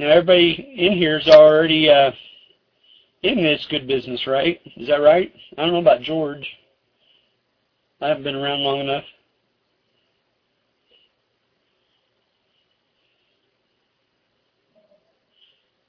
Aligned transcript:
Now 0.00 0.08
everybody 0.08 0.52
in 0.78 0.94
here 0.94 1.18
is 1.18 1.28
already 1.28 1.90
uh, 1.90 2.12
in 3.22 3.42
this 3.42 3.66
good 3.68 3.86
business, 3.86 4.26
right? 4.26 4.58
Is 4.76 4.88
that 4.88 5.02
right? 5.02 5.30
I 5.58 5.62
don't 5.62 5.74
know 5.74 5.78
about 5.80 6.00
George. 6.00 6.48
I 8.00 8.08
haven't 8.08 8.22
been 8.22 8.34
around 8.34 8.60
long 8.60 8.80
enough. 8.80 9.04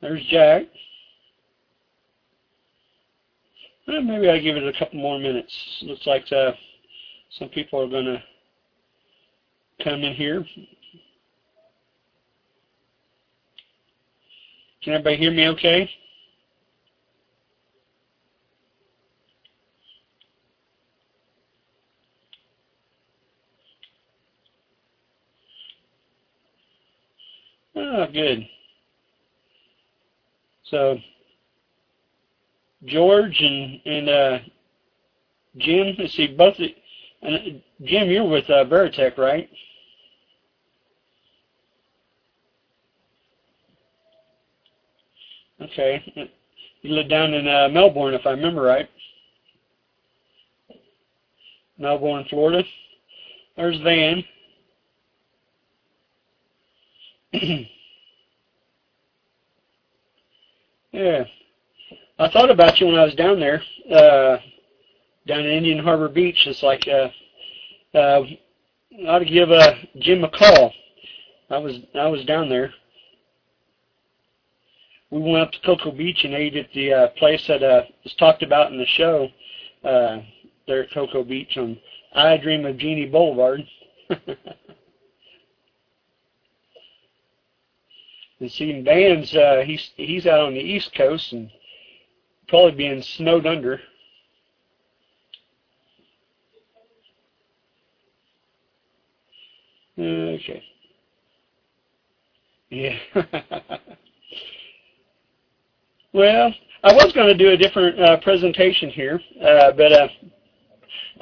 There's 0.01 0.25
Jack. 0.25 0.63
Well, 3.87 4.01
maybe 4.01 4.29
I'll 4.29 4.41
give 4.41 4.57
it 4.57 4.67
a 4.67 4.77
couple 4.77 4.99
more 4.99 5.19
minutes. 5.19 5.55
Looks 5.83 6.05
like 6.05 6.29
uh, 6.33 6.51
some 7.29 7.47
people 7.47 7.79
are 7.79 7.87
going 7.87 8.03
to 8.03 8.21
come 9.81 10.03
in 10.03 10.13
here. 10.15 10.45
Can 14.83 14.93
everybody 14.93 15.17
hear 15.17 15.31
me 15.31 15.47
okay? 15.49 15.89
Oh, 27.75 28.07
good. 28.11 28.47
So, 30.63 30.97
George 32.85 33.39
and 33.41 33.79
and 33.85 34.09
uh, 34.09 34.39
Jim, 35.57 35.95
let's 35.99 36.15
see, 36.15 36.27
both. 36.27 36.55
And 37.21 37.35
uh, 37.35 37.85
Jim, 37.85 38.09
you're 38.09 38.27
with 38.27 38.49
uh, 38.49 38.65
Veretekk, 38.65 39.17
right? 39.17 39.49
Okay. 45.61 46.29
You 46.81 46.93
live 46.95 47.09
down 47.09 47.33
in 47.33 47.47
uh, 47.47 47.69
Melbourne, 47.69 48.15
if 48.15 48.25
I 48.25 48.31
remember 48.31 48.61
right. 48.61 48.89
Melbourne, 51.77 52.25
Florida. 52.29 52.63
There's 53.55 53.79
Van. 53.81 54.23
yeah. 60.91 61.23
I 62.17 62.29
thought 62.31 62.49
about 62.49 62.79
you 62.79 62.87
when 62.87 62.95
I 62.95 63.05
was 63.05 63.15
down 63.15 63.39
there, 63.39 63.61
uh, 63.91 64.37
down 65.27 65.39
in 65.41 65.51
Indian 65.51 65.83
Harbor 65.83 66.09
Beach. 66.09 66.47
It's 66.47 66.63
like, 66.63 66.87
uh, 66.87 67.09
uh, 67.97 68.23
I 68.99 69.07
ought 69.07 69.19
to 69.19 69.25
give 69.25 69.51
uh, 69.51 69.73
Jim 69.99 70.23
a 70.23 70.29
call. 70.29 70.73
I 71.49 71.57
was 71.57 71.75
I 71.95 72.07
was 72.07 72.23
down 72.25 72.49
there 72.49 72.73
we 75.11 75.19
went 75.19 75.43
up 75.43 75.51
to 75.51 75.59
Cocoa 75.65 75.91
Beach 75.91 76.23
and 76.23 76.33
ate 76.33 76.55
at 76.55 76.71
the 76.73 76.93
uh, 76.93 77.07
place 77.09 77.45
that 77.47 77.61
uh, 77.61 77.83
was 78.03 78.13
talked 78.13 78.43
about 78.43 78.71
in 78.71 78.77
the 78.77 78.85
show 78.85 79.27
uh, 79.83 80.19
there 80.67 80.83
at 80.83 80.91
Cocoa 80.91 81.23
Beach 81.23 81.57
on 81.57 81.77
I 82.13 82.37
Dream 82.37 82.65
of 82.65 82.77
Jeannie 82.77 83.07
Boulevard. 83.07 83.61
and 88.39 88.51
seeing 88.51 88.85
Van's, 88.85 89.35
uh, 89.35 89.63
he's 89.65 89.91
he's 89.97 90.25
out 90.25 90.39
on 90.39 90.53
the 90.53 90.61
East 90.61 90.95
Coast 90.95 91.33
and 91.33 91.51
probably 92.47 92.71
being 92.71 93.01
snowed 93.01 93.45
under. 93.45 93.81
Okay. 99.99 100.63
Yeah. 102.69 102.97
Well, 106.13 106.53
I 106.83 106.93
was 106.93 107.13
going 107.13 107.27
to 107.27 107.37
do 107.37 107.51
a 107.51 107.57
different 107.57 107.97
uh, 107.97 108.19
presentation 108.19 108.89
here, 108.89 109.21
uh, 109.41 109.71
but 109.71 109.93
uh, 109.93 110.07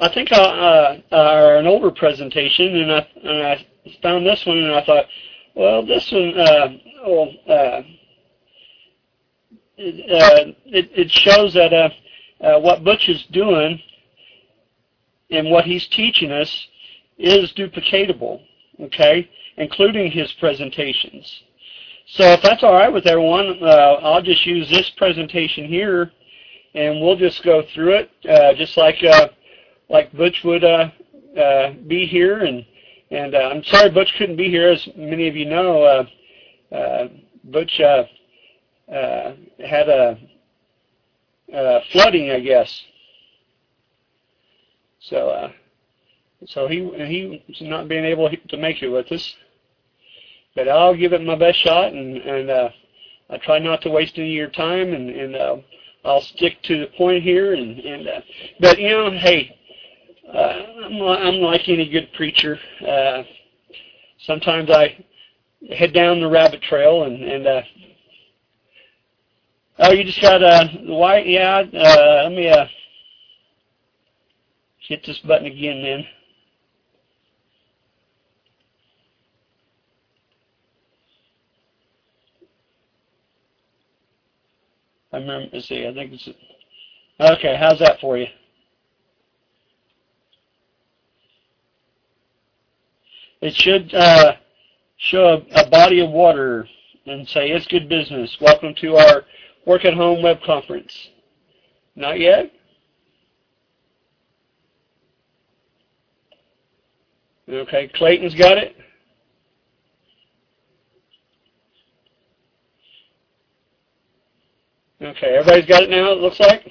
I 0.00 0.12
think 0.12 0.32
I, 0.32 0.36
uh, 0.36 1.00
uh, 1.14 1.58
an 1.60 1.68
older 1.68 1.92
presentation, 1.92 2.74
and 2.74 2.92
I, 2.92 3.06
and 3.22 3.42
I 3.46 3.66
found 4.02 4.26
this 4.26 4.44
one, 4.44 4.58
and 4.58 4.74
I 4.74 4.84
thought, 4.84 5.04
well, 5.54 5.86
this 5.86 6.10
one, 6.10 6.36
uh, 6.36 6.68
well, 7.06 7.30
uh, 7.48 7.82
it, 9.76 10.90
it, 10.92 11.10
shows 11.10 11.54
that 11.54 11.92
what 12.40 12.82
Butch 12.82 13.08
is 13.08 13.24
doing 13.30 13.80
and 15.30 15.50
what 15.52 15.66
he's 15.66 15.86
teaching 15.86 16.32
us 16.32 16.66
is 17.16 17.52
duplicatable, 17.52 18.42
okay, 18.80 19.30
including 19.56 20.10
his 20.10 20.32
presentations. 20.32 21.44
So 22.12 22.24
if 22.24 22.42
that's 22.42 22.64
all 22.64 22.72
right 22.72 22.92
with 22.92 23.06
everyone, 23.06 23.62
uh, 23.62 24.00
I'll 24.02 24.20
just 24.20 24.44
use 24.44 24.68
this 24.68 24.90
presentation 24.96 25.66
here, 25.66 26.10
and 26.74 27.00
we'll 27.00 27.14
just 27.14 27.44
go 27.44 27.62
through 27.72 27.98
it, 27.98 28.10
uh, 28.28 28.52
just 28.54 28.76
like 28.76 28.96
uh, 29.04 29.28
like 29.88 30.12
Butch 30.12 30.42
would 30.42 30.64
uh, 30.64 30.90
uh, 31.40 31.72
be 31.86 32.06
here. 32.06 32.40
And 32.40 32.66
and 33.12 33.36
uh, 33.36 33.50
I'm 33.52 33.62
sorry 33.62 33.90
Butch 33.90 34.12
couldn't 34.18 34.34
be 34.34 34.48
here, 34.48 34.70
as 34.70 34.88
many 34.96 35.28
of 35.28 35.36
you 35.36 35.44
know. 35.46 36.04
Butch 37.44 37.76
had 37.78 38.08
a 39.88 40.18
flooding, 41.92 42.32
I 42.32 42.40
guess. 42.40 42.82
So 44.98 45.52
so 46.46 46.66
he 46.66 47.40
he's 47.46 47.68
not 47.68 47.86
being 47.86 48.04
able 48.04 48.28
to 48.28 48.56
make 48.56 48.82
it 48.82 48.88
with 48.88 49.12
us 49.12 49.36
but 50.54 50.68
I'll 50.68 50.96
give 50.96 51.12
it 51.12 51.22
my 51.22 51.36
best 51.36 51.58
shot, 51.58 51.92
and 51.92 52.16
and 52.18 52.50
uh, 52.50 52.68
I 53.30 53.38
try 53.38 53.58
not 53.58 53.82
to 53.82 53.90
waste 53.90 54.18
any 54.18 54.30
of 54.30 54.36
your 54.36 54.50
time, 54.50 54.92
and 54.92 55.10
and 55.10 55.36
uh, 55.36 55.56
I'll 56.04 56.22
stick 56.22 56.62
to 56.64 56.80
the 56.80 56.86
point 56.96 57.22
here, 57.22 57.54
and 57.54 57.78
and 57.80 58.08
uh, 58.08 58.20
but 58.60 58.78
you 58.78 58.88
know, 58.88 59.10
hey, 59.10 59.56
uh, 60.32 60.62
I'm 60.84 61.00
I'm 61.02 61.34
like 61.36 61.68
any 61.68 61.88
good 61.88 62.12
preacher. 62.14 62.58
Uh, 62.86 63.22
sometimes 64.26 64.70
I 64.70 65.04
head 65.74 65.92
down 65.92 66.20
the 66.20 66.28
rabbit 66.28 66.62
trail, 66.62 67.04
and 67.04 67.22
and 67.22 67.46
uh, 67.46 67.62
oh, 69.80 69.92
you 69.92 70.04
just 70.04 70.20
got 70.20 70.42
uh, 70.42 70.68
white, 70.84 71.26
yeah. 71.26 71.58
Uh, 71.72 72.22
let 72.24 72.32
me 72.32 72.48
uh, 72.48 72.66
hit 74.88 75.04
this 75.06 75.18
button 75.18 75.46
again, 75.46 75.82
then. 75.82 76.06
I 85.12 85.16
remember, 85.18 85.48
let's 85.52 85.68
see, 85.68 85.86
I 85.86 85.92
think 85.92 86.12
it's, 86.12 86.28
okay, 87.18 87.56
how's 87.58 87.80
that 87.80 88.00
for 88.00 88.16
you? 88.16 88.26
It 93.40 93.54
should 93.54 93.92
uh, 93.94 94.34
show 94.98 95.44
a, 95.52 95.62
a 95.62 95.70
body 95.70 96.00
of 96.00 96.10
water 96.10 96.68
and 97.06 97.28
say, 97.28 97.50
it's 97.50 97.66
good 97.66 97.88
business. 97.88 98.36
Welcome 98.40 98.74
to 98.82 98.96
our 98.96 99.24
work 99.66 99.84
at 99.84 99.94
home 99.94 100.22
web 100.22 100.42
conference. 100.42 100.92
Not 101.96 102.20
yet? 102.20 102.52
Okay, 107.48 107.90
Clayton's 107.94 108.34
got 108.34 108.58
it? 108.58 108.76
Okay, 115.02 115.28
everybody's 115.28 115.66
got 115.66 115.82
it 115.82 115.90
now, 115.90 116.12
it 116.12 116.18
looks 116.18 116.38
like? 116.40 116.70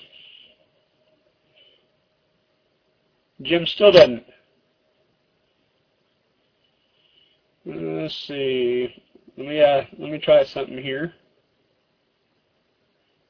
Jim 3.42 3.66
still 3.66 3.92
doesn't. 3.92 4.24
Let's 7.66 8.28
see. 8.28 9.04
Let 9.38 9.48
me 9.48 9.62
uh, 9.62 9.84
let 9.98 10.12
me 10.12 10.20
try 10.20 10.44
something 10.44 10.78
here. 10.78 11.14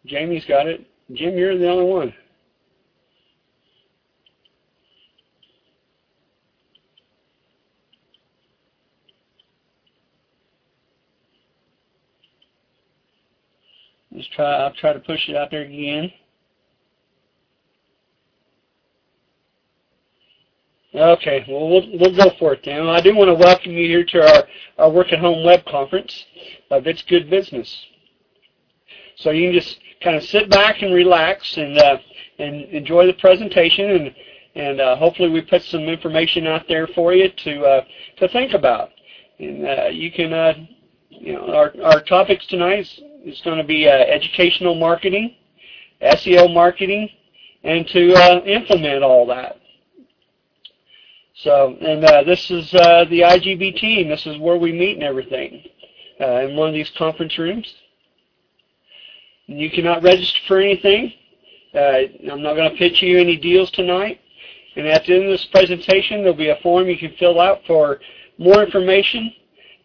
Jamie's 0.05 0.45
got 0.45 0.67
it. 0.67 0.85
Jim, 1.13 1.37
you're 1.37 1.57
the 1.57 1.69
only 1.69 1.85
one. 1.85 2.13
Just 14.13 14.28
try, 14.39 14.55
I'll 14.63 14.73
try 14.73 14.93
to 14.93 14.99
push 14.99 15.27
it 15.27 15.35
out 15.35 15.51
there 15.51 15.63
again. 15.63 16.11
Okay, 20.95 21.45
well, 21.47 21.69
we'll, 21.69 22.15
go 22.15 22.31
for 22.39 22.53
it 22.53 22.61
then. 22.65 22.87
I 22.87 22.99
do 22.99 23.15
want 23.15 23.27
to 23.27 23.35
welcome 23.35 23.73
you 23.73 23.87
here 23.87 24.03
to 24.05 24.21
our, 24.21 24.43
our 24.79 24.89
Work 24.89 25.13
at 25.13 25.19
Home 25.19 25.45
web 25.45 25.63
conference 25.65 26.25
of 26.71 26.87
It's 26.87 27.03
Good 27.03 27.29
Business. 27.29 27.85
So 29.15 29.29
you 29.29 29.51
can 29.51 29.59
just 29.59 29.79
kind 30.01 30.15
of 30.15 30.23
sit 30.23 30.49
back 30.49 30.81
and 30.81 30.93
relax 30.93 31.57
and 31.57 31.77
uh, 31.77 31.97
and 32.39 32.63
enjoy 32.71 33.05
the 33.05 33.13
presentation 33.13 33.91
and 33.91 34.15
and 34.55 34.81
uh, 34.81 34.95
hopefully 34.95 35.29
we 35.29 35.41
put 35.41 35.61
some 35.63 35.81
information 35.81 36.47
out 36.47 36.65
there 36.67 36.87
for 36.87 37.13
you 37.13 37.29
to 37.29 37.61
uh, 37.65 37.81
to 38.17 38.27
think 38.29 38.53
about. 38.53 38.89
And 39.37 39.67
uh, 39.67 39.85
you 39.91 40.11
can 40.11 40.33
uh, 40.33 40.53
you 41.09 41.33
know, 41.33 41.53
our, 41.53 41.73
our 41.83 42.01
topics 42.01 42.47
tonight 42.47 42.79
is, 42.79 42.99
is 43.23 43.41
going 43.41 43.57
to 43.57 43.63
be 43.63 43.87
uh, 43.87 43.91
educational 43.91 44.75
marketing, 44.75 45.35
SEO 46.01 46.53
marketing, 46.53 47.09
and 47.63 47.87
to 47.87 48.13
uh, 48.13 48.41
implement 48.45 49.03
all 49.03 49.25
that. 49.27 49.59
So, 51.35 51.77
and 51.79 52.03
uh, 52.03 52.23
this 52.23 52.51
is 52.51 52.73
uh, 52.73 53.05
the 53.09 53.21
IGB 53.21 53.77
team. 53.79 54.09
This 54.09 54.25
is 54.25 54.37
where 54.37 54.57
we 54.57 54.73
meet 54.73 54.95
and 54.95 55.03
everything 55.03 55.63
uh, 56.19 56.41
in 56.41 56.55
one 56.55 56.67
of 56.67 56.73
these 56.73 56.89
conference 56.97 57.37
rooms. 57.37 57.73
You 59.47 59.69
cannot 59.71 60.03
register 60.03 60.39
for 60.47 60.59
anything. 60.59 61.13
Uh, 61.73 62.29
I'm 62.29 62.41
not 62.41 62.55
going 62.55 62.69
to 62.69 62.77
pitch 62.77 63.01
you 63.01 63.19
any 63.19 63.37
deals 63.37 63.71
tonight. 63.71 64.19
And 64.75 64.85
at 64.87 65.05
the 65.05 65.15
end 65.15 65.25
of 65.25 65.31
this 65.31 65.45
presentation, 65.45 66.19
there'll 66.19 66.33
be 66.33 66.49
a 66.49 66.59
form 66.61 66.87
you 66.87 66.97
can 66.97 67.13
fill 67.17 67.39
out 67.39 67.61
for 67.65 67.99
more 68.37 68.63
information. 68.63 69.33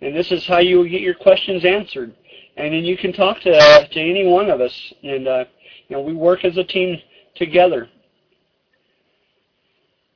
And 0.01 0.15
this 0.15 0.33
is 0.33 0.47
how 0.47 0.59
you 0.59 0.79
will 0.79 0.89
get 0.89 1.01
your 1.01 1.15
questions 1.15 1.65
answered. 1.65 2.15
And 2.56 2.73
then 2.73 2.85
you 2.85 2.97
can 2.97 3.12
talk 3.12 3.41
to 3.41 3.51
uh, 3.51 3.87
to 3.87 4.01
any 4.01 4.27
one 4.27 4.51
of 4.51 4.61
us. 4.61 4.93
And 5.03 5.27
uh, 5.27 5.45
you 5.89 5.97
know, 5.97 6.03
we 6.03 6.15
work 6.15 6.45
as 6.45 6.56
a 6.56 6.65
team 6.65 7.01
together. 7.35 7.89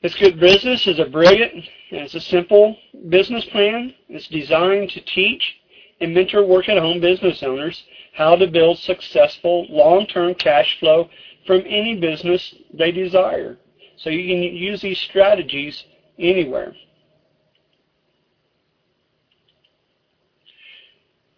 This 0.03 0.15
Good 0.15 0.39
Business 0.39 0.87
is 0.87 1.01
a 1.01 1.07
brilliant 1.07 1.55
and 1.55 2.01
it's 2.03 2.15
a 2.15 2.21
simple 2.21 2.77
business 3.09 3.45
plan. 3.47 3.93
It's 4.09 4.29
designed 4.29 4.91
to 4.91 5.01
teach 5.01 5.57
and 6.01 6.15
mentor 6.15 6.45
work-at-home 6.45 7.01
business 7.01 7.43
owners 7.43 7.83
how 8.15 8.37
to 8.37 8.47
build 8.47 8.79
successful 8.79 9.67
long-term 9.69 10.35
cash 10.35 10.79
flow 10.79 11.09
from 11.47 11.63
any 11.67 11.99
business 11.99 12.55
they 12.73 12.93
desire. 12.93 13.57
So 13.97 14.11
you 14.11 14.29
can 14.29 14.43
use 14.43 14.81
these 14.81 15.01
strategies 15.01 15.85
anywhere. 16.19 16.75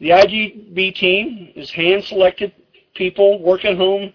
The 0.01 0.11
IGB 0.11 0.95
team 0.95 1.53
is 1.55 1.71
hand-selected 1.71 2.53
people, 2.95 3.43
work-at-home 3.43 4.15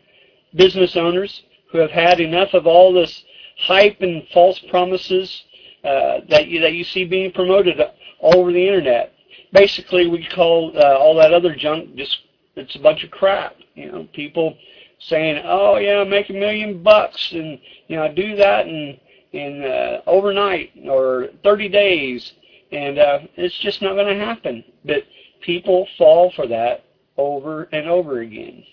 business 0.56 0.96
owners 0.96 1.44
who 1.72 1.78
have 1.78 1.92
had 1.92 2.20
enough 2.20 2.54
of 2.54 2.66
all 2.66 2.92
this 2.92 3.24
hype 3.60 4.02
and 4.02 4.28
false 4.34 4.60
promises 4.70 5.44
uh, 5.84 6.22
that 6.30 6.48
you 6.48 6.60
that 6.62 6.74
you 6.74 6.84
see 6.84 7.06
being 7.06 7.32
promoted 7.32 7.80
all 8.20 8.40
over 8.40 8.52
the 8.52 8.68
internet. 8.68 9.14
Basically, 9.54 10.08
we 10.08 10.26
call 10.26 10.72
uh, 10.76 10.98
all 10.98 11.16
that 11.16 11.34
other 11.34 11.56
junk 11.56 11.96
just 11.96 12.18
it's 12.56 12.76
a 12.76 12.80
bunch 12.80 13.04
of 13.04 13.12
crap. 13.12 13.56
You 13.76 13.92
know, 13.92 14.08
people 14.14 14.58
saying, 15.00 15.44
"Oh 15.46 15.78
yeah, 15.78 16.04
make 16.04 16.30
a 16.30 16.34
million 16.34 16.82
bucks 16.82 17.32
and 17.32 17.60
you 17.88 17.98
know 17.98 18.12
do 18.12 18.36
that 18.38 18.68
in 18.68 19.00
in 19.34 19.64
uh, 19.64 20.02
overnight 20.08 20.72
or 20.88 21.28
30 21.44 21.70
days," 21.70 22.34
and 22.72 22.98
uh, 22.98 23.20
it's 23.36 23.60
just 23.60 23.82
not 23.82 23.94
going 23.94 24.18
to 24.18 24.26
happen. 24.26 24.64
But 24.84 25.04
people 25.46 25.88
fall 25.98 26.32
for 26.36 26.48
that 26.48 26.84
over 27.18 27.64
and 27.72 27.88
over 27.88 28.20
again. 28.20 28.64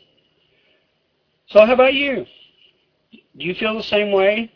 So 1.49 1.65
how 1.65 1.73
about 1.73 1.95
you? 1.95 2.25
Do 3.37 3.45
you 3.45 3.55
feel 3.55 3.77
the 3.77 3.83
same 3.83 4.11
way? 4.11 4.51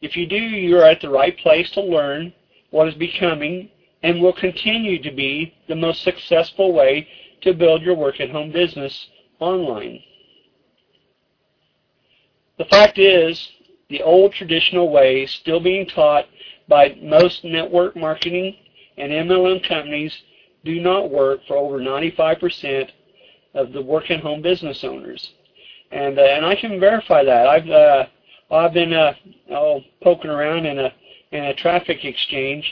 If 0.00 0.16
you 0.16 0.26
do, 0.26 0.36
you're 0.36 0.84
at 0.84 1.00
the 1.00 1.10
right 1.10 1.36
place 1.38 1.70
to 1.72 1.80
learn 1.80 2.32
what 2.70 2.88
is 2.88 2.94
becoming 2.94 3.68
and 4.02 4.20
will 4.20 4.32
continue 4.32 5.02
to 5.02 5.10
be 5.10 5.52
the 5.68 5.74
most 5.74 6.02
successful 6.02 6.72
way 6.72 7.06
to 7.42 7.52
build 7.52 7.82
your 7.82 7.94
work-at-home 7.94 8.52
business 8.52 9.08
online. 9.40 10.00
The 12.58 12.64
fact 12.66 12.98
is, 12.98 13.48
the 13.88 14.02
old 14.02 14.32
traditional 14.32 14.90
way 14.90 15.26
still 15.26 15.60
being 15.60 15.86
taught 15.86 16.24
by 16.68 16.96
most 17.00 17.44
network 17.44 17.96
marketing 17.96 18.56
and 18.96 19.12
MLM 19.12 19.66
companies 19.66 20.16
do 20.66 20.80
not 20.80 21.10
work 21.10 21.40
for 21.48 21.56
over 21.56 21.78
95% 21.78 22.90
of 23.54 23.72
the 23.72 23.80
work-at-home 23.80 24.42
business 24.42 24.84
owners. 24.84 25.32
And, 25.90 26.18
uh, 26.18 26.22
and 26.22 26.44
I 26.44 26.54
can 26.56 26.78
verify 26.78 27.24
that. 27.24 27.46
I've, 27.46 27.70
uh, 27.70 28.06
I've 28.50 28.74
been 28.74 28.92
uh, 28.92 29.14
oh, 29.50 29.80
poking 30.02 30.30
around 30.30 30.66
in 30.66 30.78
a, 30.78 30.92
in 31.32 31.44
a 31.44 31.54
traffic 31.54 32.04
exchange, 32.04 32.70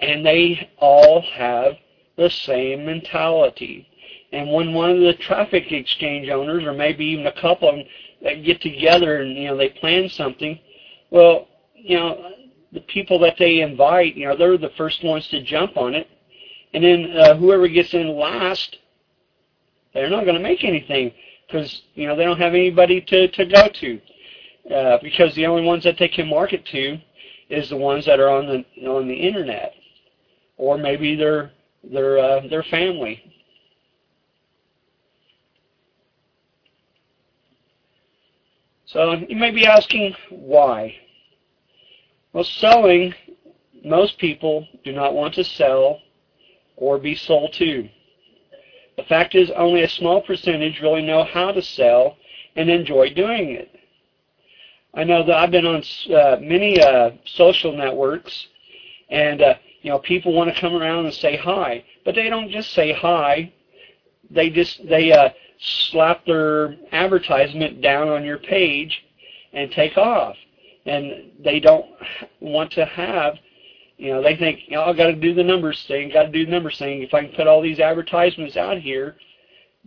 and 0.00 0.26
they 0.26 0.70
all 0.78 1.22
have 1.34 1.74
the 2.16 2.28
same 2.28 2.84
mentality. 2.84 3.86
And 4.32 4.50
when 4.50 4.74
one 4.74 4.90
of 4.90 5.00
the 5.00 5.14
traffic 5.14 5.70
exchange 5.72 6.28
owners, 6.28 6.64
or 6.64 6.72
maybe 6.72 7.04
even 7.06 7.26
a 7.26 7.40
couple 7.40 7.68
of 7.68 7.76
them, 7.76 7.84
that 8.22 8.44
get 8.44 8.60
together 8.60 9.22
and 9.22 9.36
you 9.36 9.48
know 9.48 9.56
they 9.56 9.68
plan 9.68 10.08
something, 10.08 10.58
well, 11.10 11.48
you 11.74 11.96
know 11.96 12.30
the 12.72 12.80
people 12.80 13.18
that 13.20 13.36
they 13.38 13.60
invite, 13.60 14.16
you 14.16 14.26
know 14.26 14.36
they're 14.36 14.56
the 14.56 14.70
first 14.76 15.04
ones 15.04 15.26
to 15.28 15.42
jump 15.42 15.76
on 15.76 15.94
it, 15.94 16.08
and 16.74 16.82
then 16.82 17.16
uh, 17.16 17.36
whoever 17.36 17.68
gets 17.68 17.94
in 17.94 18.16
last, 18.16 18.78
they're 19.92 20.10
not 20.10 20.24
going 20.24 20.36
to 20.36 20.42
make 20.42 20.64
anything 20.64 21.12
because 21.46 21.82
you 21.94 22.06
know 22.06 22.16
they 22.16 22.24
don't 22.24 22.40
have 22.40 22.54
anybody 22.54 23.00
to 23.00 23.28
to 23.28 23.44
go 23.44 23.68
to, 23.68 24.00
uh, 24.74 24.98
because 25.02 25.34
the 25.34 25.46
only 25.46 25.62
ones 25.62 25.84
that 25.84 25.98
they 25.98 26.08
can 26.08 26.28
market 26.28 26.64
to 26.66 26.98
is 27.50 27.68
the 27.68 27.76
ones 27.76 28.06
that 28.06 28.20
are 28.20 28.30
on 28.30 28.46
the 28.46 28.88
on 28.88 29.06
the 29.06 29.14
internet, 29.14 29.74
or 30.56 30.78
maybe 30.78 31.14
their 31.14 31.52
their 31.84 32.18
uh, 32.18 32.40
their 32.48 32.62
family. 32.64 33.22
So 38.86 39.12
you 39.28 39.36
may 39.36 39.50
be 39.50 39.66
asking 39.66 40.14
why. 40.30 40.94
Well, 42.32 42.44
selling, 42.44 43.14
most 43.84 44.18
people 44.18 44.66
do 44.84 44.92
not 44.92 45.14
want 45.14 45.34
to 45.34 45.44
sell 45.44 46.00
or 46.76 46.98
be 46.98 47.14
sold 47.14 47.52
to. 47.54 47.88
The 48.96 49.04
fact 49.04 49.34
is 49.34 49.50
only 49.50 49.82
a 49.82 49.88
small 49.88 50.20
percentage 50.20 50.80
really 50.80 51.02
know 51.02 51.24
how 51.24 51.52
to 51.52 51.62
sell 51.62 52.16
and 52.56 52.68
enjoy 52.68 53.14
doing 53.14 53.50
it. 53.50 53.70
I 54.94 55.04
know 55.04 55.24
that 55.24 55.36
I've 55.36 55.50
been 55.50 55.66
on 55.66 55.82
uh, 56.14 56.36
many 56.40 56.80
uh, 56.80 57.12
social 57.24 57.72
networks 57.74 58.48
and 59.08 59.40
uh, 59.40 59.54
you 59.80 59.90
know 59.90 59.98
people 59.98 60.32
want 60.32 60.54
to 60.54 60.60
come 60.60 60.74
around 60.74 61.06
and 61.06 61.14
say 61.14 61.36
hi, 61.36 61.84
but 62.04 62.14
they 62.14 62.28
don't 62.28 62.50
just 62.50 62.72
say 62.72 62.92
hi. 62.92 63.52
They 64.30 64.50
just 64.50 64.86
they 64.86 65.12
uh, 65.12 65.30
slap 65.62 66.24
their 66.26 66.76
advertisement 66.92 67.80
down 67.80 68.08
on 68.08 68.24
your 68.24 68.38
page 68.38 69.04
and 69.52 69.70
take 69.70 69.96
off. 69.96 70.36
And 70.86 71.30
they 71.44 71.60
don't 71.60 71.86
want 72.40 72.72
to 72.72 72.84
have, 72.84 73.34
you 74.02 74.12
know, 74.12 74.20
they 74.20 74.34
think, 74.34 74.62
you 74.66 74.74
know, 74.74 74.82
I've 74.82 74.96
got 74.96 75.06
to 75.06 75.14
do 75.14 75.32
the 75.32 75.44
numbers 75.44 75.84
thing, 75.86 76.10
got 76.12 76.24
to 76.24 76.32
do 76.32 76.44
the 76.44 76.50
numbers 76.50 76.76
thing. 76.76 77.02
If 77.02 77.14
I 77.14 77.24
can 77.24 77.36
put 77.36 77.46
all 77.46 77.62
these 77.62 77.78
advertisements 77.78 78.56
out 78.56 78.78
here, 78.78 79.14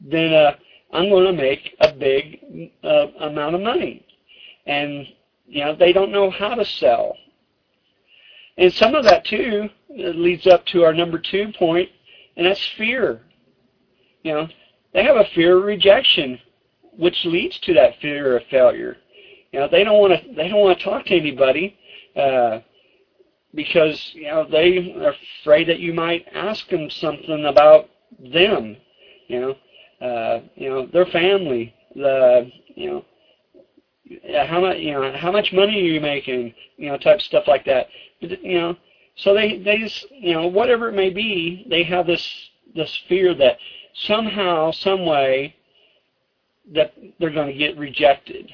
then 0.01 0.33
uh, 0.33 0.55
I'm 0.93 1.09
going 1.09 1.25
to 1.25 1.33
make 1.33 1.75
a 1.81 1.91
big 1.91 2.71
uh, 2.81 3.07
amount 3.19 3.55
of 3.55 3.61
money. 3.61 4.05
And, 4.65 5.05
you 5.45 5.65
know, 5.65 5.75
they 5.75 5.91
don't 5.91 6.13
know 6.13 6.29
how 6.29 6.55
to 6.55 6.63
sell. 6.63 7.17
And 8.57 8.71
some 8.71 8.95
of 8.95 9.03
that, 9.03 9.25
too, 9.25 9.67
leads 9.89 10.47
up 10.47 10.65
to 10.67 10.85
our 10.85 10.93
number 10.93 11.19
two 11.19 11.51
point, 11.59 11.89
and 12.37 12.45
that's 12.45 12.65
fear. 12.77 13.19
You 14.23 14.33
know, 14.33 14.47
they 14.93 15.03
have 15.03 15.17
a 15.17 15.27
fear 15.35 15.57
of 15.57 15.65
rejection, 15.65 16.39
which 16.97 17.25
leads 17.25 17.59
to 17.59 17.73
that 17.73 17.99
fear 17.99 18.37
of 18.37 18.43
failure. 18.49 18.95
You 19.51 19.59
know, 19.59 19.67
they 19.67 19.83
don't 19.83 19.99
want 19.99 20.13
to 20.13 20.33
they 20.35 20.47
don't 20.47 20.61
want 20.61 20.79
to 20.79 20.85
talk 20.85 21.05
to 21.07 21.17
anybody 21.17 21.77
uh, 22.15 22.59
because 23.55 24.11
you 24.13 24.27
know 24.27 24.45
they 24.49 24.95
are 24.99 25.13
afraid 25.41 25.67
that 25.67 25.79
you 25.79 25.93
might 25.93 26.25
ask 26.33 26.67
them 26.69 26.89
something 26.89 27.45
about 27.45 27.89
them. 28.19 28.77
You 29.27 29.39
know, 30.01 30.07
uh, 30.07 30.41
you 30.55 30.69
know 30.69 30.85
their 30.87 31.05
family, 31.05 31.73
the 31.95 32.51
you 32.75 32.89
know 32.91 33.05
how 34.45 34.61
much 34.61 34.77
you 34.77 34.91
know 34.91 35.15
how 35.17 35.31
much 35.31 35.51
money 35.53 35.75
are 35.77 35.93
you 35.93 36.01
making, 36.01 36.53
you 36.77 36.89
know, 36.89 36.97
type 36.97 37.21
stuff 37.21 37.45
like 37.47 37.65
that. 37.65 37.87
You 38.19 38.59
know, 38.59 38.77
so 39.15 39.33
they 39.33 39.59
they 39.59 39.77
just 39.77 40.05
you 40.11 40.33
know 40.33 40.47
whatever 40.47 40.89
it 40.89 40.93
may 40.93 41.09
be, 41.09 41.65
they 41.69 41.83
have 41.83 42.05
this 42.05 42.27
this 42.75 42.95
fear 43.07 43.33
that 43.35 43.57
somehow, 43.93 44.71
some 44.71 45.05
way, 45.05 45.55
that 46.73 46.93
they're 47.19 47.31
going 47.31 47.47
to 47.47 47.57
get 47.57 47.77
rejected. 47.77 48.51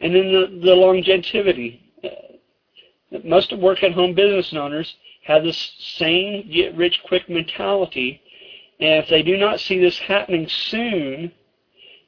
And 0.00 0.14
then 0.14 0.32
the, 0.32 0.60
the 0.64 0.74
longevity. 0.74 1.81
Most 3.24 3.52
work-at-home 3.52 4.14
business 4.14 4.52
owners 4.52 4.94
have 5.24 5.44
this 5.44 5.72
same 5.78 6.50
get-rich-quick 6.50 7.28
mentality, 7.28 8.20
and 8.80 9.02
if 9.02 9.08
they 9.08 9.22
do 9.22 9.36
not 9.36 9.60
see 9.60 9.78
this 9.78 9.98
happening 9.98 10.48
soon, 10.48 11.32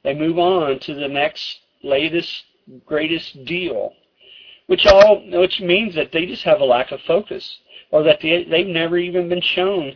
they 0.03 0.13
move 0.13 0.37
on 0.37 0.79
to 0.79 0.93
the 0.93 1.07
next 1.07 1.59
latest, 1.83 2.43
greatest 2.85 3.45
deal, 3.45 3.93
which 4.67 4.85
all 4.85 5.21
which 5.31 5.61
means 5.61 5.95
that 5.95 6.11
they 6.11 6.25
just 6.25 6.43
have 6.43 6.59
a 6.59 6.65
lack 6.65 6.91
of 6.91 6.99
focus, 7.01 7.59
or 7.91 8.03
that 8.03 8.19
they, 8.21 8.43
they've 8.43 8.67
never 8.67 8.97
even 8.97 9.29
been 9.29 9.41
shown 9.41 9.95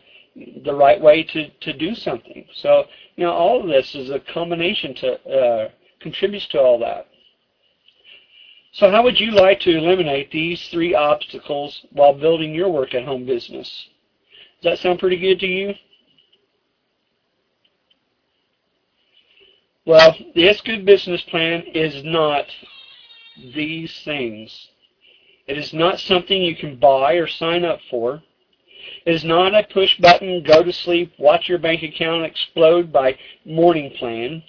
the 0.64 0.74
right 0.74 1.02
way 1.02 1.24
to, 1.24 1.50
to 1.50 1.74
do 1.74 1.94
something. 1.94 2.46
So, 2.54 2.86
you 3.18 3.26
know, 3.26 3.34
all 3.34 3.62
of 3.62 3.68
this 3.68 3.94
is 3.94 4.10
a 4.10 4.20
combination 4.20 4.96
to 4.96 5.30
uh, 5.30 5.70
contributes 6.00 6.48
to 6.50 6.62
all 6.62 6.80
that. 6.80 7.09
So 8.72 8.92
how 8.92 9.04
would 9.04 9.20
you 9.20 9.32
like 9.32 9.60
to 9.62 9.78
eliminate 9.78 10.32
these 10.32 10.68
three 10.70 10.94
obstacles 10.94 11.86
while 11.92 12.14
building 12.14 12.54
your 12.54 12.70
work-at-home 12.70 13.26
business? 13.26 13.90
Does 14.62 14.72
that 14.72 14.80
sound 14.80 15.00
pretty 15.00 15.18
good 15.18 15.40
to 15.40 15.48
you? 15.48 15.74
Well, 19.86 20.16
this 20.36 20.62
good 20.62 20.86
business 20.86 21.22
plan 21.24 21.64
is 21.74 22.04
not 22.04 22.46
these 23.56 24.02
things. 24.04 24.70
It 25.48 25.58
is 25.58 25.74
not 25.74 26.00
something 26.00 26.40
you 26.40 26.56
can 26.56 26.76
buy 26.76 27.14
or 27.14 27.26
sign 27.26 27.66
up 27.66 27.80
for. 27.90 28.22
It 29.06 29.16
is 29.16 29.24
not 29.24 29.56
a 29.56 29.64
push 29.64 29.98
button, 29.98 30.44
go 30.44 30.62
to 30.62 30.72
sleep, 30.72 31.14
watch 31.18 31.50
your 31.50 31.58
bank 31.58 31.82
account 31.82 32.24
explode 32.24 32.92
by 32.92 33.18
morning 33.46 33.92
plan. 33.98 34.44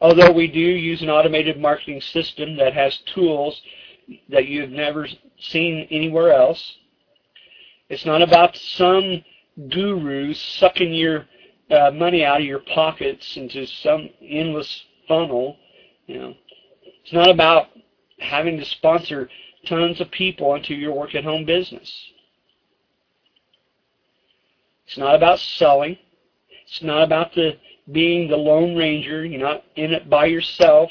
Although 0.00 0.32
we 0.32 0.46
do 0.46 0.58
use 0.58 1.02
an 1.02 1.10
automated 1.10 1.60
marketing 1.60 2.00
system 2.00 2.56
that 2.56 2.72
has 2.72 2.96
tools 3.14 3.60
that 4.28 4.46
you've 4.46 4.70
never 4.70 5.06
seen 5.38 5.86
anywhere 5.90 6.32
else. 6.32 6.76
It's 7.88 8.06
not 8.06 8.22
about 8.22 8.56
some 8.56 9.22
guru 9.68 10.32
sucking 10.32 10.94
your 10.94 11.26
uh, 11.70 11.90
money 11.90 12.24
out 12.24 12.40
of 12.40 12.46
your 12.46 12.60
pockets 12.60 13.36
into 13.36 13.66
some 13.66 14.08
endless 14.22 14.84
funnel. 15.06 15.56
You 16.06 16.18
know, 16.18 16.34
it's 16.82 17.12
not 17.12 17.28
about 17.28 17.66
having 18.18 18.58
to 18.58 18.64
sponsor 18.64 19.28
tons 19.66 20.00
of 20.00 20.10
people 20.10 20.54
into 20.54 20.74
your 20.74 20.92
work 20.92 21.14
at 21.14 21.24
home 21.24 21.44
business. 21.44 21.92
It's 24.86 24.98
not 24.98 25.14
about 25.14 25.38
selling. 25.38 25.98
It's 26.66 26.82
not 26.82 27.02
about 27.02 27.34
the 27.34 27.56
being 27.92 28.28
the 28.28 28.36
lone 28.36 28.76
ranger. 28.76 29.24
You're 29.24 29.40
not 29.40 29.64
in 29.76 29.92
it 29.92 30.08
by 30.08 30.26
yourself. 30.26 30.90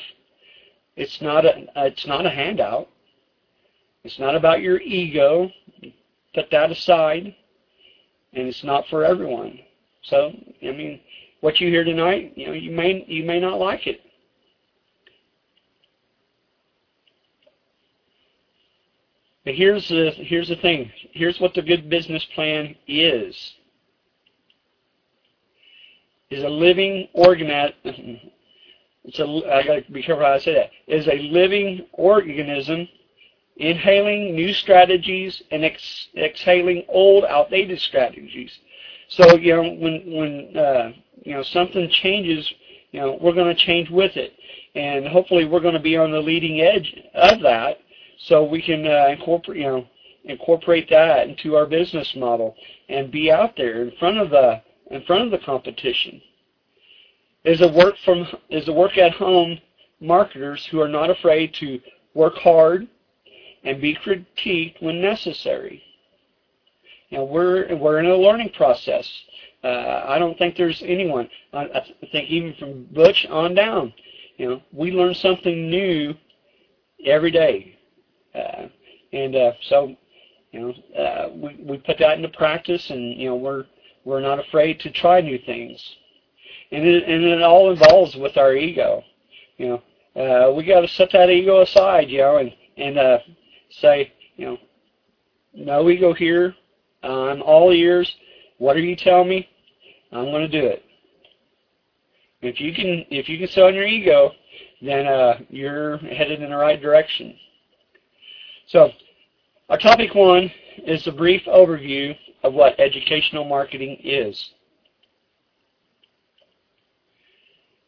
It's 0.96 1.22
not 1.22 1.46
a 1.46 1.65
it's 1.75 2.06
not 2.06 2.25
a 2.25 2.29
handout. 2.29 2.89
It's 4.03 4.20
not 4.20 4.36
about 4.36 4.62
your 4.62 4.79
ego. 4.82 5.51
Put 6.34 6.50
that 6.51 6.72
aside. 6.72 7.36
And 8.34 8.48
it's 8.48 8.63
not 8.63 8.88
for 8.89 9.03
everyone. 9.03 9.60
So, 10.03 10.32
I 10.62 10.72
mean, 10.72 11.01
what 11.41 11.60
you 11.60 11.70
hear 11.70 11.84
tonight, 11.84 12.34
you 12.36 12.48
know, 12.48 12.53
you 12.53 12.72
may 12.72 13.06
you 13.08 13.24
may 13.24 13.39
not 13.39 13.60
like 13.60 13.88
it. 13.88 14.01
But 19.46 19.56
here's 19.56 19.88
the 19.89 20.12
here's 20.12 20.50
the 20.50 20.58
thing. 20.58 20.91
Here's 21.12 21.39
what 21.39 21.53
the 21.53 21.62
good 21.62 21.89
business 21.89 22.24
plan 22.36 22.75
is. 22.88 23.56
Is 26.32 26.44
a 26.44 26.50
living 26.50 27.08
organism. 27.14 28.20
It's 29.04 29.18
a. 29.20 29.24
I 29.24 29.66
got 29.66 29.86
to 29.86 29.92
be 29.92 30.04
careful 30.04 30.24
how 30.24 30.34
I 30.34 30.38
say 30.38 30.54
that. 30.54 30.70
Is 30.88 31.08
a 31.08 31.18
living 31.32 31.88
organism, 31.94 32.88
inhaling 33.58 34.36
new 34.36 34.54
strategies 34.54 35.42
and 35.50 35.66
ex, 35.66 36.08
exhaling 36.16 36.86
old, 36.88 37.26
outdated 37.26 37.80
strategies. 37.80 38.60
So 39.08 39.38
you 39.38 39.56
know 39.56 39.72
when 39.72 40.14
when 40.14 40.58
uh, 40.58 40.92
you 41.24 41.34
know 41.34 41.42
something 41.42 41.90
changes, 41.90 42.48
you 42.92 43.00
know 43.00 43.18
we're 43.20 43.34
going 43.34 43.56
to 43.56 43.66
change 43.66 43.90
with 43.90 44.16
it, 44.16 44.34
and 44.76 45.08
hopefully 45.08 45.46
we're 45.46 45.60
going 45.62 45.74
to 45.74 45.80
be 45.80 45.98
on 45.98 46.12
the 46.12 46.22
leading 46.22 46.62
edge 46.62 46.96
of 47.16 47.42
that 47.42 47.80
so 48.20 48.44
we 48.44 48.62
can 48.62 48.86
uh, 48.86 49.08
incorporate, 49.08 49.58
you 49.58 49.64
know, 49.66 49.88
incorporate 50.26 50.90
that 50.90 51.28
into 51.28 51.56
our 51.56 51.66
business 51.66 52.14
model 52.16 52.56
and 52.88 53.12
be 53.12 53.32
out 53.32 53.56
there 53.58 53.82
in 53.82 53.92
front 53.98 54.18
of 54.18 54.30
the 54.30 54.62
in 54.89 55.03
front 55.03 55.24
of 55.24 55.31
the 55.31 55.46
competition. 55.46 56.22
Is 57.46 57.62
a 57.62 57.67
work 57.67 57.96
from 58.03 58.27
is 58.50 58.67
a 58.67 58.74
work 58.74 58.98
at 58.98 59.13
home 59.13 59.60
marketers 60.01 60.65
who 60.65 60.81
are 60.81 60.88
not 60.88 61.10
afraid 61.10 61.53
to 61.55 61.79
work 62.13 62.36
hard 62.36 62.88
and 63.63 63.81
be 63.81 63.96
critiqued 63.96 64.81
when 64.81 65.01
necessary. 65.01 65.81
You 67.10 67.19
know, 67.19 67.24
we're 67.24 67.75
we're 67.75 68.00
in 68.00 68.08
a 68.08 68.15
learning 68.15 68.51
process. 68.55 69.10
Uh, 69.63 70.03
I 70.08 70.19
don't 70.19 70.38
think 70.38 70.55
there's 70.55 70.81
anyone. 70.86 71.29
I, 71.53 71.63
I 71.63 72.08
think 72.12 72.29
even 72.29 72.53
from 72.55 72.84
Butch 72.93 73.25
on 73.29 73.55
down, 73.55 73.93
you 74.38 74.50
know, 74.50 74.62
we 74.72 74.91
learn 74.91 75.13
something 75.13 75.69
new 75.69 76.13
every 77.05 77.31
day. 77.31 77.77
Uh, 78.34 78.67
and 79.12 79.36
uh, 79.36 79.51
so, 79.63 79.96
you 80.51 80.60
know, 80.62 81.01
uh, 81.01 81.29
we 81.34 81.55
we 81.62 81.77
put 81.77 81.98
that 82.00 82.17
into 82.17 82.29
practice, 82.29 82.89
and 82.89 83.19
you 83.19 83.29
know, 83.29 83.36
we're 83.36 83.65
we're 84.10 84.20
not 84.20 84.39
afraid 84.39 84.80
to 84.80 84.92
try 84.92 85.22
new 85.22 85.38
things, 85.38 85.80
and 86.72 86.84
it 86.84 87.04
and 87.04 87.24
it 87.24 87.44
all 87.44 87.72
involves 87.72 88.16
with 88.16 88.38
our 88.38 88.56
ego. 88.56 89.04
You 89.58 89.82
know, 90.16 90.50
uh, 90.50 90.51
we 90.51 90.66
got 90.66 90.82
to 90.82 90.88
set 90.88 91.12
that 91.12 91.30
ego 91.30 91.62
aside, 91.62 92.10
you 92.10 92.18
know, 92.18 92.38
and 92.38 92.51
and 92.75 92.98
uh, 92.98 93.20
say, 93.70 94.12
you 94.36 94.48
know, 94.48 94.58
no 95.54 95.89
ego 95.89 96.13
here. 96.13 96.56
I'm 97.04 97.44
all 97.44 97.72
ears. 97.72 98.13
Whatever 98.58 98.86
you 98.86 98.96
tell 98.96 99.24
me, 99.24 99.48
I'm 100.12 100.25
going 100.25 100.50
to 100.50 100.62
do 100.62 100.66
it. 100.66 100.84
If 102.42 102.60
you 102.60 102.74
can, 102.74 103.06
if 103.10 103.30
you 103.30 103.38
can 103.38 103.48
sell 103.48 103.68
on 103.68 103.75
your 103.75 103.86
ego, 103.86 104.32
then 104.82 105.06
uh, 105.06 105.39
you're 105.50 105.98
headed 105.98 106.42
in 106.42 106.50
the 106.50 106.58
right 106.58 106.82
direction. 106.82 107.36
So, 108.68 108.92
our 109.70 109.78
topic 109.78 110.16
one 110.16 110.51
is 110.86 111.06
a 111.08 111.12
brief 111.12 111.44
overview 111.46 112.16
of 112.43 112.53
what 112.53 112.79
educational 112.79 113.43
marketing 113.43 113.98
is. 114.03 114.51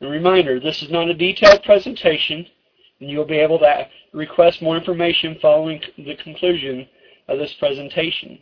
A 0.01 0.07
reminder, 0.07 0.59
this 0.59 0.81
is 0.81 0.89
not 0.89 1.09
a 1.09 1.13
detailed 1.13 1.63
presentation, 1.63 2.47
and 2.99 3.09
you'll 3.09 3.25
be 3.25 3.37
able 3.37 3.59
to 3.59 3.87
request 4.13 4.61
more 4.61 4.75
information 4.75 5.37
following 5.41 5.81
the 5.97 6.15
conclusion 6.15 6.87
of 7.27 7.37
this 7.37 7.53
presentation. 7.53 8.39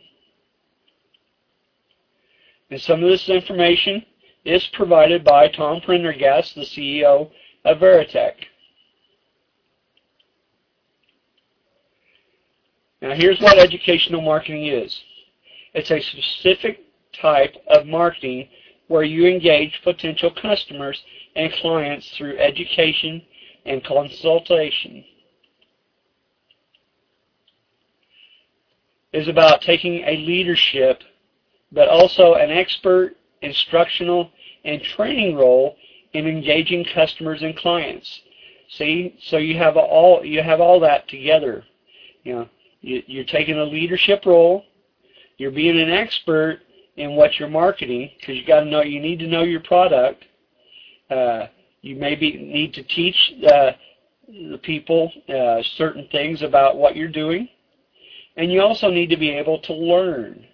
And 2.70 2.80
some 2.80 3.02
of 3.02 3.10
this 3.10 3.28
information 3.28 4.04
is 4.44 4.66
provided 4.72 5.22
by 5.22 5.48
Tom 5.48 5.80
Prendergast, 5.80 6.54
the 6.54 6.62
CEO 6.62 7.30
of 7.64 7.78
Veretekk. 7.78 8.34
Now 13.02 13.14
here's 13.14 13.40
what 13.40 13.58
educational 13.58 14.20
marketing 14.20 14.66
is. 14.66 15.02
It's 15.74 15.90
a 15.90 16.00
specific 16.00 16.80
type 17.20 17.56
of 17.68 17.86
marketing 17.86 18.48
where 18.88 19.02
you 19.02 19.26
engage 19.26 19.80
potential 19.84 20.30
customers 20.30 21.02
and 21.36 21.52
clients 21.52 22.10
through 22.16 22.38
education 22.38 23.22
and 23.64 23.84
consultation. 23.84 25.04
Is 29.12 29.28
about 29.28 29.60
taking 29.62 30.02
a 30.04 30.16
leadership 30.16 31.02
but 31.72 31.88
also 31.88 32.34
an 32.34 32.50
expert, 32.50 33.16
instructional, 33.42 34.30
and 34.64 34.82
training 34.82 35.36
role 35.36 35.76
in 36.12 36.26
engaging 36.26 36.84
customers 36.84 37.42
and 37.42 37.56
clients. 37.56 38.20
See, 38.68 39.16
so 39.22 39.36
you 39.36 39.56
have 39.58 39.76
all 39.76 40.24
you 40.24 40.42
have 40.42 40.60
all 40.60 40.80
that 40.80 41.08
together. 41.08 41.64
You 42.24 42.34
know, 42.34 42.48
you, 42.80 43.20
are 43.20 43.24
taking 43.24 43.58
a 43.58 43.64
leadership 43.64 44.26
role. 44.26 44.64
You're 45.40 45.50
being 45.50 45.80
an 45.80 45.88
expert 45.88 46.60
in 46.98 47.16
what 47.16 47.38
you're 47.38 47.48
marketing 47.48 48.10
because 48.20 48.36
you 48.36 48.44
got 48.44 48.60
to 48.60 48.66
know. 48.66 48.82
You 48.82 49.00
need 49.00 49.20
to 49.20 49.26
know 49.26 49.42
your 49.42 49.60
product. 49.60 50.26
Uh, 51.08 51.46
you 51.80 51.96
maybe 51.96 52.32
need 52.36 52.74
to 52.74 52.82
teach 52.82 53.16
uh, 53.50 53.70
the 54.28 54.60
people 54.62 55.10
uh, 55.30 55.62
certain 55.62 56.06
things 56.12 56.42
about 56.42 56.76
what 56.76 56.94
you're 56.94 57.08
doing, 57.08 57.48
and 58.36 58.52
you 58.52 58.60
also 58.60 58.90
need 58.90 59.08
to 59.08 59.16
be 59.16 59.30
able 59.30 59.58
to 59.60 59.72
learn. 59.72 60.44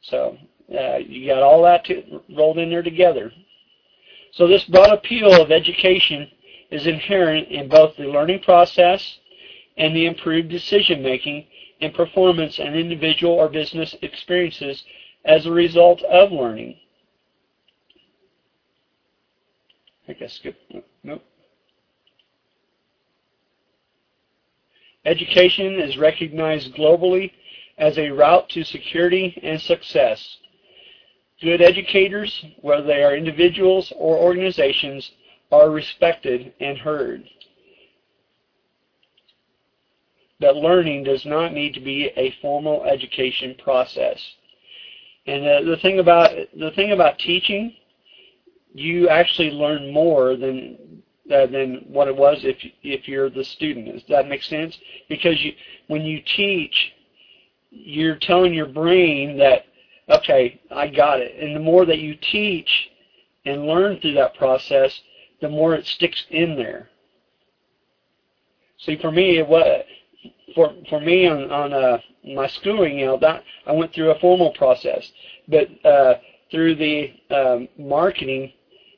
So 0.00 0.36
uh, 0.76 0.96
you 0.96 1.28
got 1.28 1.44
all 1.44 1.62
that 1.62 1.84
to, 1.84 2.22
rolled 2.36 2.58
in 2.58 2.70
there 2.70 2.82
together. 2.82 3.30
So 4.32 4.48
this 4.48 4.64
broad 4.64 4.90
appeal 4.90 5.40
of 5.40 5.52
education 5.52 6.28
is 6.72 6.88
inherent 6.88 7.46
in 7.50 7.68
both 7.68 7.96
the 7.96 8.06
learning 8.06 8.42
process 8.42 9.18
and 9.76 9.94
the 9.94 10.06
improved 10.06 10.48
decision 10.48 11.04
making 11.04 11.46
and 11.82 11.92
performance 11.92 12.58
and 12.58 12.76
individual 12.76 13.34
or 13.34 13.48
business 13.48 13.94
experiences 14.02 14.84
as 15.24 15.46
a 15.46 15.50
result 15.50 16.02
of 16.02 16.32
learning. 16.32 16.76
I 20.08 20.12
guess 20.14 20.34
skip. 20.34 20.56
Nope. 21.02 21.22
Education 25.04 25.80
is 25.80 25.96
recognized 25.96 26.74
globally 26.74 27.32
as 27.78 27.98
a 27.98 28.10
route 28.10 28.48
to 28.50 28.62
security 28.62 29.38
and 29.42 29.60
success. 29.60 30.38
Good 31.40 31.60
educators, 31.60 32.44
whether 32.60 32.86
they 32.86 33.02
are 33.02 33.16
individuals 33.16 33.92
or 33.96 34.16
organizations, 34.16 35.10
are 35.50 35.70
respected 35.70 36.52
and 36.60 36.78
heard. 36.78 37.24
That 40.42 40.56
learning 40.56 41.04
does 41.04 41.24
not 41.24 41.52
need 41.52 41.72
to 41.74 41.80
be 41.80 42.10
a 42.16 42.34
formal 42.42 42.84
education 42.84 43.54
process. 43.62 44.20
And 45.26 45.46
uh, 45.46 45.70
the 45.70 45.76
thing 45.76 46.00
about 46.00 46.30
the 46.58 46.72
thing 46.72 46.90
about 46.90 47.18
teaching, 47.18 47.74
you 48.74 49.08
actually 49.08 49.52
learn 49.52 49.92
more 49.92 50.36
than 50.36 51.02
uh, 51.32 51.46
than 51.46 51.84
what 51.86 52.08
it 52.08 52.16
was 52.16 52.40
if 52.42 52.56
if 52.82 53.06
you're 53.06 53.30
the 53.30 53.44
student. 53.44 53.86
Does 53.86 54.02
that 54.08 54.28
make 54.28 54.42
sense? 54.42 54.76
Because 55.08 55.40
you 55.40 55.52
when 55.86 56.02
you 56.02 56.20
teach, 56.36 56.74
you're 57.70 58.16
telling 58.16 58.52
your 58.52 58.66
brain 58.66 59.38
that 59.38 59.66
okay, 60.10 60.60
I 60.72 60.88
got 60.88 61.20
it. 61.20 61.36
And 61.40 61.54
the 61.54 61.60
more 61.60 61.86
that 61.86 62.00
you 62.00 62.16
teach 62.16 62.90
and 63.44 63.66
learn 63.66 64.00
through 64.00 64.14
that 64.14 64.34
process, 64.34 65.00
the 65.40 65.48
more 65.48 65.74
it 65.74 65.86
sticks 65.86 66.24
in 66.30 66.56
there. 66.56 66.88
See, 68.78 68.96
for 68.96 69.12
me, 69.12 69.38
it 69.38 69.46
was 69.46 69.84
for 70.54 70.72
for 70.88 71.00
me 71.00 71.26
on 71.26 71.50
on 71.50 71.72
uh, 71.72 71.98
my 72.24 72.46
schooling, 72.46 72.98
you 72.98 73.06
know, 73.06 73.18
that 73.18 73.42
I 73.66 73.72
went 73.72 73.92
through 73.92 74.10
a 74.10 74.18
formal 74.18 74.52
process, 74.52 75.10
but 75.48 75.68
uh, 75.84 76.14
through 76.50 76.76
the 76.76 77.12
um, 77.30 77.68
marketing, 77.78 78.52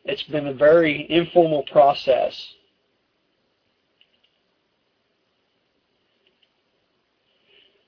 it's 0.04 0.22
been 0.24 0.48
a 0.48 0.54
very 0.54 1.10
informal 1.10 1.62
process. 1.64 2.54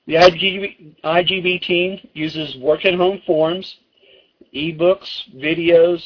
The 0.07 0.13
IGB, 0.13 0.95
IGB 1.03 1.61
team 1.63 1.99
uses 2.13 2.55
work-at-home 2.57 3.23
forums, 3.25 3.75
ebooks, 4.55 5.35
videos, 5.35 6.01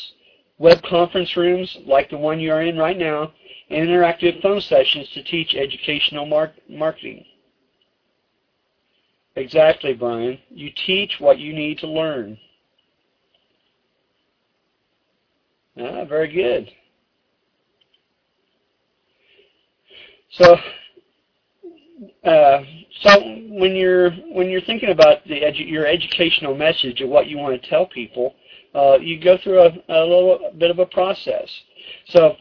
web 0.58 0.82
conference 0.82 1.38
rooms 1.38 1.78
like 1.86 2.10
the 2.10 2.18
one 2.18 2.40
you're 2.40 2.64
in 2.64 2.78
right 2.78 2.98
now, 2.98 3.32
and 3.70 3.88
interactive 3.88 4.42
phone 4.42 4.60
sessions 4.60 5.08
to 5.10 5.24
teach 5.24 5.54
educational 5.54 6.26
mar 6.26 6.52
marketing. 6.68 7.24
Exactly, 9.36 9.94
Brian. 9.94 10.38
You 10.50 10.72
teach 10.86 11.16
what 11.20 11.40
you 11.40 11.54
need 11.54 11.78
to 11.80 11.88
learn. 11.88 12.38
Ah, 15.78 16.04
very 16.04 16.28
good. 16.28 16.70
So, 20.32 20.58
uh, 22.26 22.64
so 23.02 23.22
when 23.50 23.76
you're 23.76 24.12
when 24.32 24.50
you're 24.50 24.62
thinking 24.62 24.90
about 24.90 25.26
the 25.28 25.42
edu 25.42 25.68
your 25.68 25.88
educational 25.88 26.56
message 26.56 27.02
of 27.02 27.10
what 27.10 27.28
you 27.28 27.38
want 27.38 27.62
to 27.62 27.70
tell 27.70 27.86
people, 27.86 28.36
uh, 28.76 28.98
you 29.00 29.20
go 29.20 29.38
through 29.38 29.62
a, 29.62 29.72
a 29.90 30.02
little 30.02 30.52
bit 30.58 30.72
of 30.72 30.80
a 30.80 30.86
process. 30.86 31.50
So, 32.08 32.36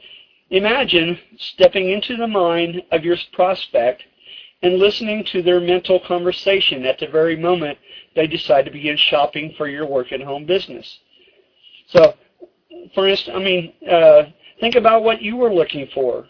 imagine 0.50 1.18
stepping 1.38 1.90
into 1.90 2.16
the 2.16 2.26
mind 2.26 2.82
of 2.90 3.04
your 3.04 3.16
prospect 3.32 4.02
and 4.62 4.78
listening 4.78 5.24
to 5.32 5.42
their 5.42 5.60
mental 5.60 6.00
conversation 6.00 6.84
at 6.84 6.98
the 6.98 7.06
very 7.06 7.36
moment 7.36 7.78
they 8.14 8.26
decide 8.26 8.64
to 8.64 8.70
begin 8.70 8.96
shopping 8.96 9.54
for 9.56 9.68
your 9.68 9.86
work 9.86 10.12
at 10.12 10.20
home 10.20 10.44
business. 10.44 10.98
So, 11.88 12.14
for 12.94 13.08
instance, 13.08 13.36
I 13.36 13.42
mean, 13.42 13.72
uh, 13.88 14.24
think 14.60 14.74
about 14.74 15.02
what 15.02 15.22
you 15.22 15.36
were 15.36 15.52
looking 15.52 15.88
for 15.94 16.26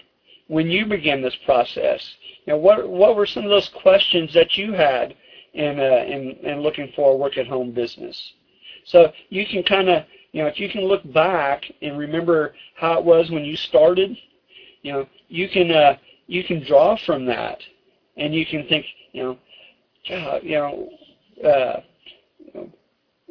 when 0.48 0.68
you 0.68 0.86
began 0.86 1.22
this 1.22 1.36
process. 1.44 2.16
You 2.44 2.52
know, 2.52 2.58
what 2.58 2.88
what 2.88 3.16
were 3.16 3.26
some 3.26 3.44
of 3.44 3.50
those 3.50 3.68
questions 3.68 4.32
that 4.34 4.56
you 4.56 4.72
had 4.72 5.14
in 5.54 5.80
uh, 5.80 6.04
in, 6.06 6.36
in 6.42 6.60
looking 6.60 6.92
for 6.94 7.12
a 7.12 7.16
work 7.16 7.36
at 7.38 7.46
home 7.46 7.72
business? 7.72 8.32
So 8.84 9.12
you 9.28 9.46
can 9.46 9.62
kind 9.62 9.88
of, 9.88 10.04
you 10.32 10.42
know, 10.42 10.48
if 10.48 10.58
you 10.58 10.68
can 10.68 10.82
look 10.82 11.02
back 11.12 11.64
and 11.82 11.98
remember 11.98 12.54
how 12.76 12.98
it 12.98 13.04
was 13.04 13.30
when 13.30 13.44
you 13.44 13.56
started, 13.56 14.16
you 14.82 14.92
know, 14.92 15.06
you 15.28 15.48
can 15.48 15.70
uh, 15.70 15.96
you 16.26 16.44
can 16.44 16.64
draw 16.64 16.96
from 16.96 17.26
that 17.26 17.60
and 18.16 18.34
you 18.34 18.46
can 18.46 18.66
think, 18.66 18.86
you 19.12 19.22
know, 19.22 19.38
God, 20.08 20.42
you 20.42 20.56
know, 20.56 20.88
uh, 21.44 21.80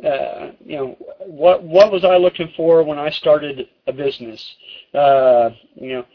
uh, 0.05 0.51
you 0.63 0.77
know, 0.77 0.97
what 1.25 1.63
what 1.63 1.91
was 1.91 2.05
I 2.05 2.15
looking 2.17 2.51
for 2.55 2.83
when 2.83 2.97
I 2.97 3.09
started 3.09 3.67
a 3.87 3.93
business? 3.93 4.55
Uh, 4.93 5.49
you 5.75 5.93
know, 5.93 6.05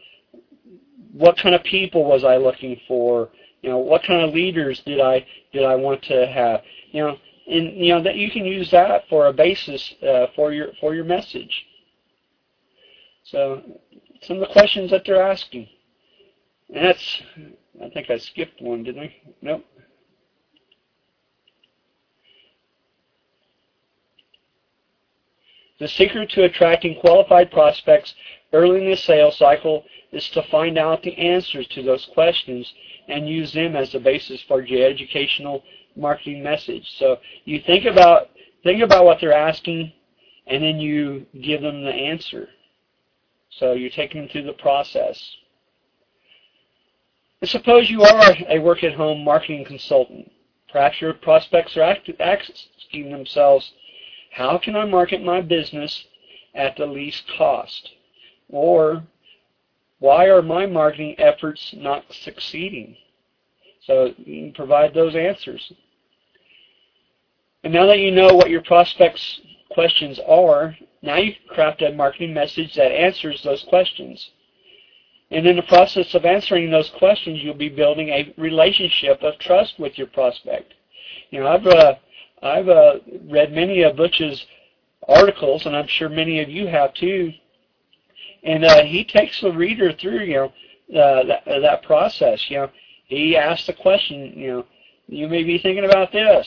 what 1.12 1.36
kind 1.36 1.54
of 1.54 1.62
people 1.64 2.04
was 2.04 2.24
I 2.24 2.36
looking 2.36 2.80
for? 2.88 3.30
You 3.62 3.70
know, 3.70 3.78
what 3.78 4.02
kind 4.04 4.22
of 4.22 4.34
leaders 4.34 4.80
did 4.86 5.00
I 5.00 5.26
did 5.52 5.64
I 5.64 5.74
want 5.74 6.02
to 6.04 6.26
have? 6.26 6.62
You 6.92 7.02
know, 7.02 7.18
and 7.46 7.76
you 7.76 7.94
know 7.94 8.02
that 8.02 8.16
you 8.16 8.30
can 8.30 8.44
use 8.44 8.70
that 8.70 9.02
for 9.08 9.26
a 9.26 9.32
basis 9.32 9.94
uh, 10.02 10.26
for 10.34 10.52
your 10.52 10.68
for 10.80 10.94
your 10.94 11.04
message. 11.04 11.66
So, 13.24 13.62
some 14.22 14.36
of 14.36 14.48
the 14.48 14.52
questions 14.52 14.90
that 14.90 15.02
they're 15.06 15.22
asking, 15.22 15.68
and 16.72 16.84
that's 16.84 17.22
I 17.82 17.88
think 17.90 18.10
I 18.10 18.18
skipped 18.18 18.60
one, 18.62 18.84
didn't 18.84 19.02
I? 19.02 19.14
Nope. 19.42 19.64
The 25.80 25.88
secret 25.88 26.30
to 26.30 26.44
attracting 26.44 27.00
qualified 27.00 27.50
prospects 27.50 28.14
early 28.52 28.84
in 28.84 28.90
the 28.90 28.96
sales 28.96 29.36
cycle 29.36 29.84
is 30.12 30.28
to 30.30 30.42
find 30.44 30.78
out 30.78 31.02
the 31.02 31.16
answers 31.18 31.66
to 31.68 31.82
those 31.82 32.06
questions 32.14 32.72
and 33.08 33.28
use 33.28 33.52
them 33.52 33.74
as 33.74 33.92
the 33.92 33.98
basis 33.98 34.40
for 34.42 34.62
your 34.62 34.88
educational 34.88 35.64
marketing 35.96 36.42
message. 36.42 36.88
So 36.98 37.18
you 37.44 37.60
think 37.60 37.84
about 37.84 38.30
think 38.62 38.82
about 38.82 39.04
what 39.04 39.20
they're 39.20 39.32
asking 39.32 39.92
and 40.46 40.62
then 40.62 40.78
you 40.78 41.26
give 41.42 41.60
them 41.60 41.84
the 41.84 41.92
answer. 41.92 42.48
So 43.50 43.72
you're 43.72 43.90
taking 43.90 44.22
them 44.22 44.30
through 44.30 44.44
the 44.44 44.52
process. 44.54 45.36
And 47.44 47.50
suppose 47.50 47.90
you 47.90 48.00
are 48.00 48.34
a 48.48 48.58
work-at-home 48.58 49.22
marketing 49.22 49.66
consultant. 49.66 50.32
Perhaps 50.72 51.02
your 51.02 51.12
prospects 51.12 51.76
are 51.76 51.82
asking 52.18 53.10
themselves, 53.10 53.70
how 54.32 54.56
can 54.56 54.74
I 54.74 54.86
market 54.86 55.22
my 55.22 55.42
business 55.42 56.06
at 56.54 56.74
the 56.78 56.86
least 56.86 57.24
cost? 57.36 57.90
Or 58.48 59.04
why 59.98 60.24
are 60.24 60.40
my 60.40 60.64
marketing 60.64 61.16
efforts 61.18 61.74
not 61.76 62.10
succeeding? 62.14 62.96
So 63.82 64.14
provide 64.54 64.94
those 64.94 65.14
answers. 65.14 65.70
And 67.62 67.74
now 67.74 67.84
that 67.84 67.98
you 67.98 68.10
know 68.10 68.34
what 68.34 68.48
your 68.48 68.62
prospects' 68.62 69.42
questions 69.70 70.18
are, 70.26 70.74
now 71.02 71.16
you 71.16 71.34
can 71.34 71.54
craft 71.54 71.82
a 71.82 71.92
marketing 71.92 72.32
message 72.32 72.74
that 72.76 72.90
answers 72.90 73.42
those 73.42 73.66
questions. 73.68 74.30
And 75.30 75.46
in 75.46 75.56
the 75.56 75.62
process 75.62 76.14
of 76.14 76.24
answering 76.24 76.70
those 76.70 76.90
questions, 76.90 77.42
you'll 77.42 77.54
be 77.54 77.68
building 77.68 78.08
a 78.10 78.32
relationship 78.36 79.22
of 79.22 79.38
trust 79.38 79.78
with 79.78 79.96
your 79.98 80.06
prospect. 80.08 80.74
You 81.30 81.40
know, 81.40 81.48
I've 81.48 81.66
uh, 81.66 81.94
I've 82.42 82.68
uh, 82.68 82.96
read 83.28 83.52
many 83.52 83.82
of 83.82 83.96
Butch's 83.96 84.46
articles, 85.08 85.66
and 85.66 85.74
I'm 85.74 85.86
sure 85.88 86.08
many 86.08 86.40
of 86.40 86.48
you 86.48 86.66
have 86.66 86.94
too. 86.94 87.32
And 88.42 88.64
uh, 88.64 88.84
he 88.84 89.04
takes 89.04 89.40
the 89.40 89.52
reader 89.52 89.92
through, 89.92 90.20
you 90.20 90.34
know, 90.34 90.52
uh, 91.00 91.24
that, 91.24 91.48
uh, 91.48 91.60
that 91.60 91.82
process. 91.82 92.50
You 92.50 92.58
know, 92.58 92.70
he 93.06 93.36
asks 93.36 93.66
the 93.66 93.72
question. 93.72 94.34
You 94.36 94.48
know, 94.48 94.66
you 95.06 95.28
may 95.28 95.42
be 95.42 95.58
thinking 95.58 95.84
about 95.84 96.12
this. 96.12 96.46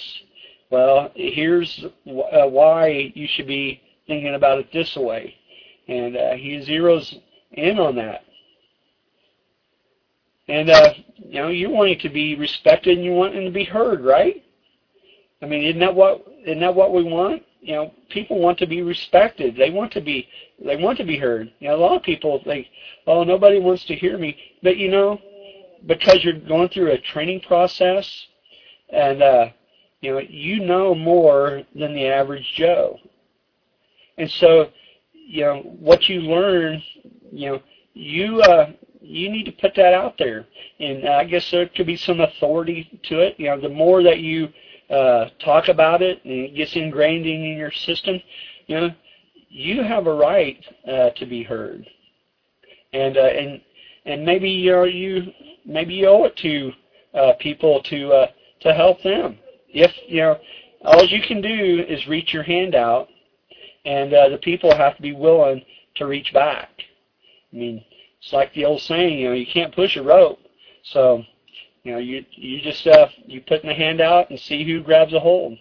Well, 0.69 1.11
here's 1.15 1.83
uh, 1.83 2.47
why 2.47 3.11
you 3.15 3.27
should 3.27 3.47
be 3.47 3.81
thinking 4.05 4.35
about 4.35 4.59
it 4.59 4.71
this 4.71 4.95
way, 4.95 5.35
and 5.87 6.15
uh, 6.15 6.33
he 6.33 6.57
zeroes 6.59 7.19
in 7.53 7.79
on 7.79 7.95
that. 7.95 8.23
And 10.47 10.69
uh, 10.69 10.93
you 11.17 11.41
know, 11.41 11.49
you 11.49 11.69
want 11.69 11.89
it 11.89 11.99
to 12.01 12.09
be 12.09 12.35
respected 12.35 12.97
and 12.97 13.05
you 13.05 13.11
want 13.11 13.35
him 13.35 13.45
to 13.45 13.51
be 13.51 13.65
heard, 13.65 14.03
right? 14.03 14.43
I 15.41 15.45
mean, 15.45 15.63
isn't 15.63 15.79
that 15.79 15.93
what 15.93 16.25
isn't 16.45 16.59
that 16.59 16.75
what 16.75 16.93
we 16.93 17.03
want? 17.03 17.43
You 17.61 17.75
know, 17.75 17.93
people 18.09 18.39
want 18.39 18.57
to 18.59 18.67
be 18.67 18.81
respected. 18.81 19.55
They 19.55 19.69
want 19.71 19.91
to 19.93 20.01
be 20.01 20.27
they 20.63 20.77
want 20.77 20.97
to 20.99 21.03
be 21.03 21.17
heard. 21.17 21.51
You 21.59 21.69
know, 21.69 21.75
a 21.75 21.81
lot 21.81 21.97
of 21.97 22.03
people 22.03 22.41
think, 22.43 22.67
oh, 23.05 23.23
nobody 23.23 23.59
wants 23.59 23.85
to 23.85 23.95
hear 23.95 24.17
me. 24.17 24.37
But 24.63 24.77
you 24.77 24.89
know, 24.89 25.19
because 25.85 26.23
you're 26.23 26.39
going 26.39 26.69
through 26.69 26.91
a 26.91 26.97
training 26.97 27.41
process, 27.41 28.09
and 28.89 29.21
uh, 29.21 29.49
you 30.01 30.13
know, 30.13 30.19
you 30.19 30.59
know 30.61 30.95
more 30.95 31.63
than 31.75 31.93
the 31.93 32.07
average 32.07 32.45
Joe. 32.55 32.99
And 34.17 34.29
so, 34.31 34.69
you 35.13 35.41
know, 35.41 35.61
what 35.79 36.09
you 36.09 36.21
learn, 36.21 36.81
you 37.31 37.51
know, 37.51 37.61
you 37.93 38.41
uh, 38.41 38.71
you 39.07 39.29
need 39.29 39.45
to 39.45 39.51
put 39.51 39.73
that 39.75 39.93
out 39.93 40.17
there. 40.17 40.45
And 40.79 41.07
I 41.07 41.23
guess 41.23 41.49
there 41.49 41.67
could 41.67 41.87
be 41.87 41.95
some 41.95 42.19
authority 42.19 42.99
to 43.03 43.19
it. 43.19 43.35
You 43.37 43.47
know, 43.47 43.61
the 43.61 43.69
more 43.69 44.03
that 44.03 44.19
you 44.19 44.49
uh, 44.89 45.29
talk 45.43 45.69
about 45.69 46.01
it 46.01 46.23
and 46.23 46.33
it 46.33 46.55
gets 46.55 46.75
ingrained 46.75 47.25
in 47.25 47.57
your 47.57 47.71
system, 47.71 48.19
you 48.67 48.75
know, 48.75 48.89
you 49.49 49.81
have 49.81 50.07
a 50.07 50.13
right 50.13 50.63
uh, 50.87 51.11
to 51.11 51.25
be 51.25 51.43
heard. 51.43 51.87
And 52.93 53.17
uh, 53.17 53.21
and 53.21 53.61
and 54.05 54.25
maybe 54.25 54.49
you 54.49 54.71
know 54.71 54.83
you 54.83 55.33
maybe 55.65 55.93
you 55.93 56.07
owe 56.07 56.25
it 56.25 56.35
to 56.37 56.71
uh, 57.13 57.33
people 57.39 57.81
to 57.83 58.11
uh, 58.11 58.27
to 58.61 58.73
help 58.73 59.01
them. 59.03 59.37
If 59.69 59.91
you 60.07 60.21
know, 60.21 60.37
all 60.83 61.05
you 61.05 61.21
can 61.21 61.41
do 61.41 61.85
is 61.87 62.07
reach 62.07 62.33
your 62.33 62.43
hand 62.43 62.75
out, 62.75 63.07
and 63.85 64.13
uh, 64.13 64.29
the 64.29 64.37
people 64.37 64.75
have 64.75 64.95
to 64.95 65.01
be 65.01 65.13
willing 65.13 65.63
to 65.95 66.05
reach 66.05 66.33
back. 66.33 66.69
I 67.53 67.55
mean, 67.55 67.83
it's 68.21 68.33
like 68.33 68.53
the 68.53 68.65
old 68.65 68.81
saying, 68.81 69.19
you 69.19 69.29
know, 69.29 69.33
you 69.33 69.45
can't 69.45 69.75
push 69.75 69.95
a 69.95 70.03
rope. 70.03 70.39
So, 70.83 71.23
you 71.83 71.91
know, 71.93 71.97
you 71.99 72.25
you 72.31 72.61
just 72.61 72.85
uh, 72.87 73.07
you 73.25 73.41
put 73.41 73.61
in 73.61 73.69
the 73.69 73.75
hand 73.75 74.01
out 74.01 74.29
and 74.29 74.39
see 74.39 74.63
who 74.63 74.81
grabs 74.81 75.13
a 75.13 75.19
hold. 75.19 75.57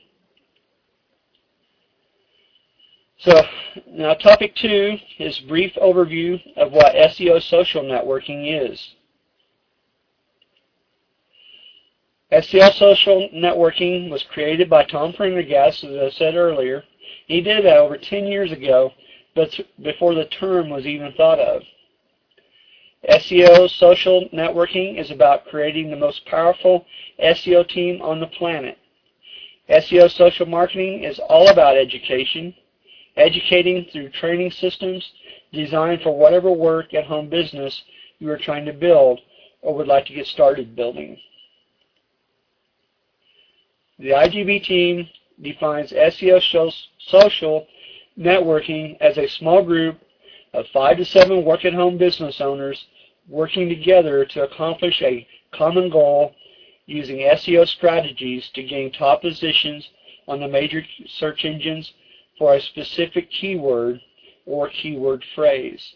So 3.19 3.43
now 3.89 4.15
topic 4.15 4.55
two 4.57 4.99
is 5.19 5.39
brief 5.41 5.73
overview 5.75 6.41
of 6.57 6.73
what 6.73 6.95
SEO 6.95 7.43
social 7.43 7.83
networking 7.83 8.71
is. 8.71 8.95
SEO 12.33 12.73
Social 12.75 13.29
Networking 13.33 14.11
was 14.11 14.25
created 14.25 14.69
by 14.69 14.85
Tom 14.85 15.13
Prendergast, 15.13 15.85
as 15.85 15.97
I 15.97 16.11
said 16.11 16.35
earlier. 16.35 16.83
He 17.29 17.41
did 17.41 17.65
that 17.65 17.77
over 17.77 17.97
10 17.97 18.27
years 18.27 18.51
ago, 18.51 18.93
but 19.37 19.59
before 19.83 20.15
the 20.15 20.25
term 20.25 20.69
was 20.69 20.87
even 20.87 21.13
thought 21.13 21.39
of. 21.39 21.63
SEO 23.05 23.69
Social 23.71 24.29
Networking 24.33 24.99
is 24.99 25.11
about 25.11 25.47
creating 25.47 25.91
the 25.91 25.97
most 25.97 26.27
powerful 26.27 26.85
SEO 27.23 27.69
team 27.69 28.03
on 28.03 28.21
the 28.21 28.27
planet. 28.27 28.79
SEO 29.69 30.11
Social 30.11 30.47
Marketing 30.47 31.05
is 31.05 31.21
all 31.29 31.49
about 31.49 31.77
education, 31.77 32.55
educating 33.17 33.87
through 33.93 34.11
training 34.11 34.51
systems 34.51 35.13
designed 35.53 36.03
for 36.03 36.17
whatever 36.17 36.51
work 36.51 36.95
at 36.95 37.05
home 37.05 37.29
business 37.29 37.83
you 38.19 38.31
are 38.31 38.39
trying 38.39 38.65
to 38.65 38.73
build 38.73 39.21
or 39.63 39.75
would 39.75 39.87
like 39.87 40.07
to 40.07 40.15
get 40.15 40.27
started 40.27 40.75
building. 40.75 41.19
The 43.99 44.11
IGB 44.11 44.65
team 44.65 45.09
defines 45.41 45.93
SEO 45.93 46.73
social 46.99 47.67
networking 48.19 48.97
as 49.01 49.17
a 49.19 49.29
small 49.29 49.63
group 49.63 49.99
of 50.57 50.67
five 50.73 50.97
to 50.97 51.05
seven 51.05 51.45
work-at-home 51.45 51.99
business 51.99 52.41
owners 52.41 52.87
working 53.29 53.69
together 53.69 54.25
to 54.25 54.43
accomplish 54.43 55.03
a 55.03 55.27
common 55.53 55.91
goal 55.91 56.35
using 56.87 57.19
SEO 57.19 57.67
strategies 57.69 58.49
to 58.55 58.63
gain 58.63 58.91
top 58.93 59.21
positions 59.21 59.87
on 60.27 60.41
the 60.41 60.49
major 60.49 60.83
search 61.07 61.45
engines 61.45 61.93
for 62.39 62.55
a 62.55 62.61
specific 62.61 63.31
keyword 63.31 64.01
or 64.47 64.71
keyword 64.71 65.23
phrase. 65.35 65.95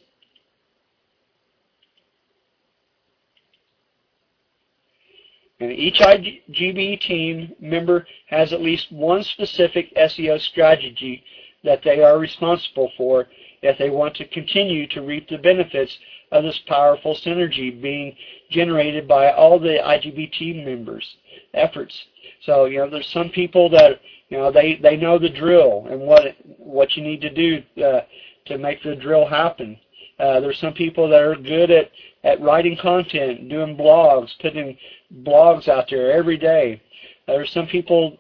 And 5.61 5.73
each 5.73 6.01
IGB 6.01 7.01
team 7.01 7.55
member 7.61 8.07
has 8.29 8.53
at 8.53 8.63
least 8.63 8.91
one 8.91 9.23
specific 9.23 9.95
SEO 9.95 10.41
strategy 10.41 11.23
that 11.65 11.83
they 11.85 12.03
are 12.03 12.19
responsible 12.19 12.91
for 12.97 13.27
if 13.63 13.79
they 13.79 13.91
want 13.91 14.17
to 14.17 14.29
continue 14.29 14.87
to 14.89 15.03
reap 15.03 15.29
the 15.29 15.39
benefits 15.39 15.99
of 16.33 16.45
this 16.45 16.59
powerful 16.67 17.15
synergy 17.15 17.81
being 17.81 18.17
generated 18.51 19.07
by 19.09 19.33
all 19.33 19.59
the 19.59 19.79
IGB 19.85 20.33
team 20.33 20.65
members' 20.65 21.17
efforts. 21.55 22.07
So, 22.43 22.67
you 22.67 22.79
know, 22.79 22.89
there's 22.89 23.11
some 23.11 23.31
people 23.31 23.69
that, 23.71 24.01
you 24.29 24.39
know, 24.39 24.51
they, 24.51 24.77
they 24.77 24.97
know 24.97 25.19
the 25.19 25.29
drill 25.29 25.87
and 25.91 26.01
what 26.01 26.37
what 26.59 26.97
you 26.97 27.03
need 27.03 27.21
to 27.21 27.31
do 27.31 27.63
uh, 27.85 28.03
to 28.47 28.59
make 28.59 28.83
the 28.83 28.95
drill 28.95 29.27
happen. 29.27 29.79
Uh, 30.19 30.41
there's 30.41 30.59
some 30.59 30.75
people 30.75 31.09
that 31.09 31.21
are 31.21 31.35
good 31.35 31.71
at, 31.71 31.91
at 32.25 32.41
writing 32.41 32.77
content, 32.77 33.49
doing 33.49 33.77
blogs, 33.77 34.31
putting 34.41 34.77
blogs 35.23 35.67
out 35.67 35.89
there 35.91 36.13
every 36.13 36.37
day. 36.37 36.81
There's 37.27 37.51
some 37.53 37.67
people 37.67 38.19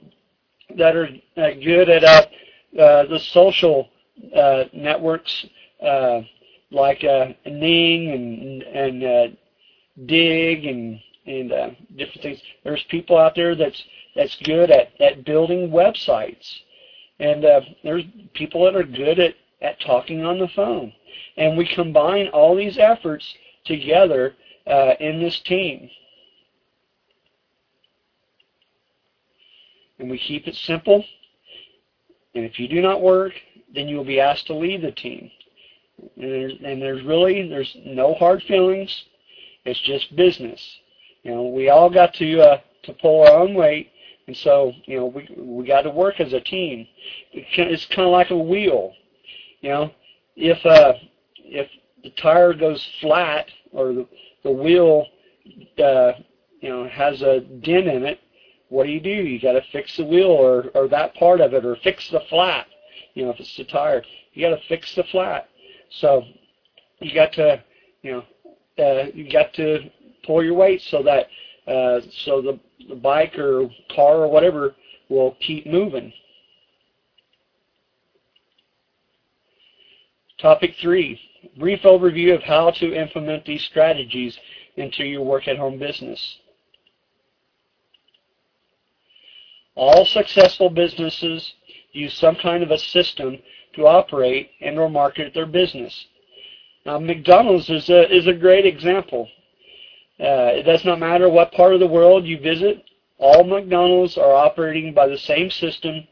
that 0.76 0.96
are 0.96 1.08
uh, 1.36 1.50
good 1.62 1.90
at 1.90 2.04
uh, 2.04 2.26
uh, 2.80 3.06
the 3.06 3.18
social 3.18 3.88
networks 4.72 5.46
uh, 5.82 6.20
like 6.70 7.02
uh, 7.04 7.28
Ning 7.46 8.10
and 8.10 8.62
and 8.62 9.04
uh, 9.04 9.26
Digg 10.06 10.66
and 10.66 11.00
and 11.26 11.52
uh, 11.52 11.70
different 11.96 12.22
things. 12.22 12.42
There's 12.64 12.84
people 12.84 13.16
out 13.16 13.34
there 13.34 13.54
that's 13.54 13.82
that's 14.16 14.36
good 14.44 14.70
at, 14.70 14.92
at 15.00 15.24
building 15.24 15.70
websites, 15.70 16.46
and 17.18 17.44
uh, 17.44 17.60
there's 17.82 18.04
people 18.34 18.64
that 18.64 18.76
are 18.76 18.84
good 18.84 19.18
at 19.18 19.34
at 19.62 19.80
talking 19.80 20.24
on 20.24 20.38
the 20.38 20.48
phone. 20.48 20.92
And 21.36 21.56
we 21.56 21.66
combine 21.66 22.28
all 22.28 22.56
these 22.56 22.78
efforts 22.78 23.34
together 23.64 24.34
uh, 24.66 24.94
in 25.00 25.20
this 25.20 25.38
team. 25.40 25.90
And 29.98 30.10
we 30.10 30.18
keep 30.18 30.48
it 30.48 30.54
simple. 30.54 31.04
And 32.34 32.44
if 32.44 32.58
you 32.58 32.68
do 32.68 32.80
not 32.80 33.02
work, 33.02 33.32
then 33.74 33.88
you 33.88 33.96
will 33.96 34.04
be 34.04 34.20
asked 34.20 34.46
to 34.48 34.54
leave 34.54 34.82
the 34.82 34.92
team. 34.92 35.30
And 36.16 36.32
there's, 36.32 36.52
and 36.64 36.80
there's 36.80 37.04
really 37.04 37.48
there's 37.48 37.76
no 37.84 38.14
hard 38.14 38.42
feelings. 38.44 39.04
It's 39.64 39.80
just 39.80 40.14
business. 40.16 40.60
You 41.22 41.34
know, 41.34 41.48
we 41.48 41.68
all 41.68 41.90
got 41.90 42.14
to 42.14 42.40
uh, 42.40 42.60
to 42.84 42.92
pull 42.94 43.22
our 43.26 43.38
own 43.38 43.54
weight, 43.54 43.90
and 44.26 44.36
so 44.36 44.72
you 44.84 44.98
know 44.98 45.06
we 45.06 45.28
we 45.36 45.66
got 45.66 45.82
to 45.82 45.90
work 45.90 46.20
as 46.20 46.32
a 46.32 46.40
team. 46.40 46.86
It's 47.32 47.86
kind 47.86 48.06
of 48.06 48.12
like 48.12 48.30
a 48.30 48.38
wheel. 48.38 48.94
You 49.60 49.68
know, 49.70 49.90
if 50.36 50.64
uh, 50.64 50.94
if 51.44 51.68
the 52.02 52.10
tire 52.10 52.54
goes 52.54 52.86
flat 53.00 53.50
or 53.72 53.92
the, 53.92 54.08
the 54.42 54.50
wheel 54.50 55.06
uh, 55.78 56.12
you 56.60 56.68
know 56.70 56.88
has 56.88 57.20
a 57.20 57.40
dent 57.40 57.88
in 57.88 58.04
it, 58.04 58.20
what 58.70 58.84
do 58.84 58.90
you 58.90 59.00
do? 59.00 59.10
You 59.10 59.40
got 59.40 59.52
to 59.52 59.62
fix 59.72 59.96
the 59.98 60.04
wheel 60.04 60.30
or 60.30 60.70
or 60.74 60.88
that 60.88 61.14
part 61.14 61.42
of 61.42 61.52
it, 61.52 61.66
or 61.66 61.76
fix 61.76 62.08
the 62.10 62.20
flat. 62.30 62.66
You 63.14 63.24
know, 63.24 63.30
if 63.30 63.40
it's 63.40 63.56
the 63.56 63.64
tire, 63.64 64.02
you 64.32 64.48
got 64.48 64.56
to 64.56 64.68
fix 64.68 64.94
the 64.94 65.04
flat. 65.04 65.48
So 65.90 66.24
you 67.00 67.14
got 67.14 67.32
to 67.34 67.62
you 68.02 68.12
know 68.12 68.24
uh, 68.84 69.06
you 69.14 69.30
got 69.30 69.52
to 69.54 69.90
pull 70.24 70.42
your 70.42 70.54
weight 70.54 70.82
so 70.82 71.02
that 71.02 71.26
uh, 71.66 72.00
so 72.24 72.40
the, 72.40 72.58
the 72.88 72.94
bike 72.94 73.38
or 73.38 73.68
car 73.94 74.16
or 74.16 74.28
whatever 74.28 74.74
will 75.08 75.36
keep 75.40 75.66
moving. 75.66 76.12
Topic 80.38 80.74
three, 80.80 81.20
brief 81.58 81.82
overview 81.82 82.34
of 82.34 82.42
how 82.42 82.70
to 82.70 82.94
implement 82.94 83.44
these 83.44 83.62
strategies 83.64 84.38
into 84.76 85.04
your 85.04 85.22
work 85.22 85.46
at 85.48 85.58
home 85.58 85.78
business. 85.78 86.38
All 89.74 90.06
successful 90.06 90.70
businesses 90.70 91.52
use 91.92 92.14
some 92.14 92.36
kind 92.36 92.62
of 92.62 92.70
a 92.70 92.78
system 92.78 93.38
to 93.74 93.86
operate 93.86 94.50
and 94.60 94.78
or 94.78 94.88
market 94.88 95.34
their 95.34 95.46
business. 95.46 96.06
Now 96.86 96.98
McDonald's 96.98 97.68
is 97.70 97.88
a, 97.90 98.14
is 98.14 98.26
a 98.26 98.32
great 98.32 98.66
example. 98.66 99.28
Uh, 100.18 100.52
it 100.52 100.64
does 100.64 100.84
not 100.84 100.98
matter 100.98 101.28
what 101.28 101.52
part 101.52 101.74
of 101.74 101.80
the 101.80 101.86
world 101.86 102.26
you 102.26 102.38
visit, 102.38 102.84
all 103.18 103.44
McDonald's 103.44 104.16
are 104.16 104.34
operating 104.34 104.92
by 104.94 105.06
the 105.06 105.18
same 105.18 105.50
system 105.50 106.06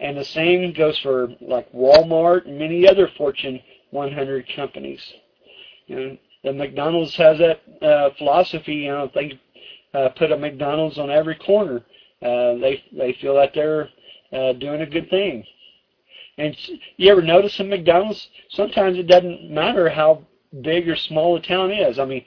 and 0.00 0.16
the 0.16 0.24
same 0.24 0.72
goes 0.72 0.98
for 1.00 1.28
like 1.40 1.70
Walmart 1.72 2.46
and 2.46 2.58
many 2.58 2.86
other 2.86 3.08
Fortune 3.16 3.60
100 3.90 4.46
companies. 4.54 5.00
You 5.86 5.96
know, 5.96 6.16
the 6.44 6.52
McDonald's 6.52 7.16
has 7.16 7.38
that 7.38 7.60
uh, 7.82 8.10
philosophy. 8.16 8.74
You 8.74 8.88
know, 8.90 9.10
they 9.12 9.40
uh, 9.94 10.10
put 10.10 10.30
a 10.30 10.36
McDonald's 10.36 10.98
on 10.98 11.10
every 11.10 11.34
corner, 11.34 11.84
uh, 12.22 12.54
they 12.58 12.82
they 12.96 13.16
feel 13.20 13.34
that 13.34 13.52
they're 13.54 13.88
uh, 14.32 14.52
doing 14.54 14.80
a 14.80 14.86
good 14.86 15.08
thing. 15.10 15.44
And 16.38 16.56
you 16.96 17.10
ever 17.10 17.22
notice 17.22 17.58
in 17.58 17.68
McDonald's? 17.68 18.28
Sometimes 18.50 18.96
it 18.96 19.08
doesn't 19.08 19.50
matter 19.50 19.88
how 19.88 20.24
big 20.62 20.88
or 20.88 20.96
small 20.96 21.36
a 21.36 21.42
town 21.42 21.70
is. 21.70 21.98
I 21.98 22.04
mean, 22.04 22.24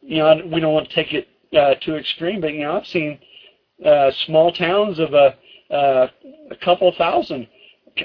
you 0.00 0.18
know, 0.18 0.40
we 0.46 0.60
don't 0.60 0.72
want 0.72 0.88
to 0.88 0.94
take 0.94 1.12
it 1.12 1.28
uh, 1.56 1.74
too 1.74 1.96
extreme, 1.96 2.40
but 2.40 2.54
you 2.54 2.60
know, 2.60 2.78
I've 2.78 2.86
seen 2.86 3.18
uh, 3.84 4.10
small 4.26 4.52
towns 4.52 4.98
of 4.98 5.12
a 5.14 5.36
uh, 5.70 6.08
a 6.50 6.56
couple 6.56 6.92
thousand 6.92 7.46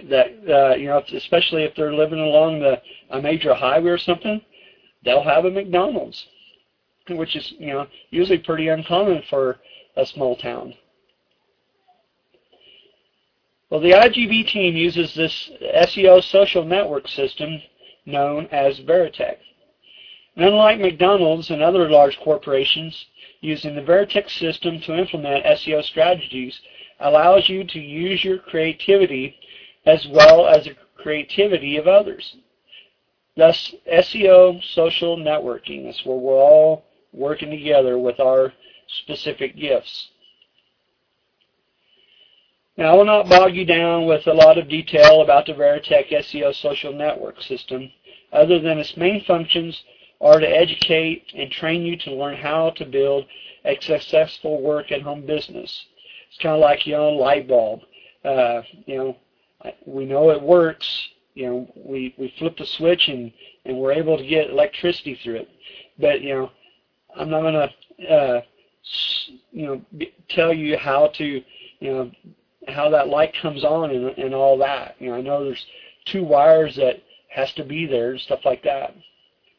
that 0.10 0.28
uh, 0.50 0.76
you 0.76 0.88
know, 0.88 1.02
especially 1.13 1.63
if 1.63 1.76
they're 1.76 1.93
living 1.93 2.19
along 2.19 2.60
the 2.60 2.82
a 3.12 3.21
major 3.21 3.54
highway 3.54 3.89
or 3.89 3.97
something, 3.97 4.41
they'll 5.04 5.23
have 5.23 5.45
a 5.45 5.52
McDonald's, 5.52 6.28
which 7.10 7.36
is 7.36 7.54
you 7.58 7.73
know 7.73 7.88
usually 8.10 8.38
pretty 8.38 8.67
uncommon 8.67 9.23
for 9.30 9.58
a 9.95 10.06
small 10.06 10.36
town. 10.36 10.73
Well, 13.70 13.82
the 13.82 13.92
IGB 13.92 14.48
team 14.48 14.78
uses 14.78 15.14
this 15.14 15.52
SEO 15.62 16.24
social 16.24 16.64
network 16.64 17.08
system 17.08 17.62
known 18.06 18.48
as 18.48 18.80
Veretekk. 18.80 19.38
And 20.38 20.46
unlike 20.46 20.80
McDonald's 20.80 21.50
and 21.50 21.62
other 21.62 21.90
large 21.90 22.18
corporations, 22.20 23.06
using 23.42 23.76
the 23.76 23.82
Veretekk 23.82 24.30
system 24.30 24.80
to 24.82 24.98
implement 24.98 25.46
SEO 25.46 25.84
strategies 25.84 26.62
allows 27.00 27.50
you 27.50 27.66
to 27.66 27.80
use 27.80 28.24
your 28.24 28.38
creativity 28.38 29.36
as 29.86 30.08
well 30.08 30.48
as 30.48 30.64
the 30.64 30.76
creativity 30.96 31.76
of 31.78 31.88
others. 31.88 32.38
Thus, 33.36 33.76
SEO 33.92 34.64
social 34.64 35.18
networking 35.18 35.90
is 35.90 36.02
where 36.06 36.18
we're 36.18 36.42
all 36.42 36.86
working 37.12 37.50
together 37.50 38.00
with 38.00 38.20
our 38.20 38.54
specific 38.88 39.56
gifts. 39.58 40.10
Now, 42.78 42.94
I 42.94 42.94
will 42.94 43.06
not 43.06 43.28
bog 43.28 43.56
you 43.56 43.66
down 43.66 44.06
with 44.06 44.28
a 44.28 44.34
lot 44.34 44.60
of 44.60 44.70
detail 44.70 45.22
about 45.22 45.48
the 45.48 45.54
Veretekk 45.54 46.12
SEO 46.12 46.54
social 46.54 46.94
network 46.94 47.42
system, 47.42 47.92
other 48.32 48.60
than 48.60 48.78
its 48.78 48.96
main 48.96 49.24
functions 49.24 49.84
are 50.22 50.40
to 50.40 50.48
educate 50.48 51.24
and 51.36 51.52
train 51.52 51.82
you 51.82 51.98
to 51.98 52.13
learn 52.13 52.36
how 52.36 52.70
to 52.72 52.86
build 52.86 53.26
a 53.66 53.78
successful 53.82 54.62
work 54.62 54.92
at 54.92 55.02
home 55.02 55.26
business. 55.26 55.86
It's 56.30 56.38
kind 56.40 56.54
of 56.54 56.62
like 56.62 56.86
your 56.86 57.00
own 57.00 57.18
light 57.18 57.48
bulb. 57.48 57.82
Uh, 58.24 58.62
you 58.86 58.98
know, 58.98 59.18
we 59.86 60.06
know 60.06 60.30
it 60.30 60.42
works. 60.42 61.10
You 61.34 61.46
know, 61.48 61.72
we, 61.76 62.13
we 62.18 62.34
flip 62.38 62.58
the 62.58 62.66
switch 62.66 63.08
and, 63.08 63.32
and 63.66 63.78
we're 63.78 63.94
able 63.94 64.18
to 64.18 64.26
get 64.26 64.50
electricity 64.50 65.20
through 65.24 65.38
it. 65.38 65.50
But, 66.00 66.22
you 66.22 66.34
know, 66.36 66.52
I'm 67.16 67.30
not 67.30 67.42
going 67.42 67.54
to 67.54 68.13
uh, 68.13 68.42
you 69.52 69.66
know, 69.66 70.08
tell 70.30 70.54
you 70.54 70.78
how 70.78 71.08
to, 71.08 71.26
you 71.80 71.92
know, 71.92 72.12
how 72.68 72.90
that 72.90 73.08
light 73.08 73.34
comes 73.42 73.64
on 73.64 73.92
and, 73.92 74.18
and 74.18 74.34
all 74.34 74.58
that. 74.58 74.96
You 75.00 75.10
know, 75.10 75.16
I 75.16 75.22
know 75.22 75.44
there's 75.44 75.66
two 76.06 76.24
wires 76.24 76.76
that 76.76 77.02
has 77.30 77.52
to 77.54 77.64
be 77.64 77.86
there 77.86 78.12
and 78.12 78.20
stuff 78.20 78.40
like 78.46 78.64
that. 78.64 78.96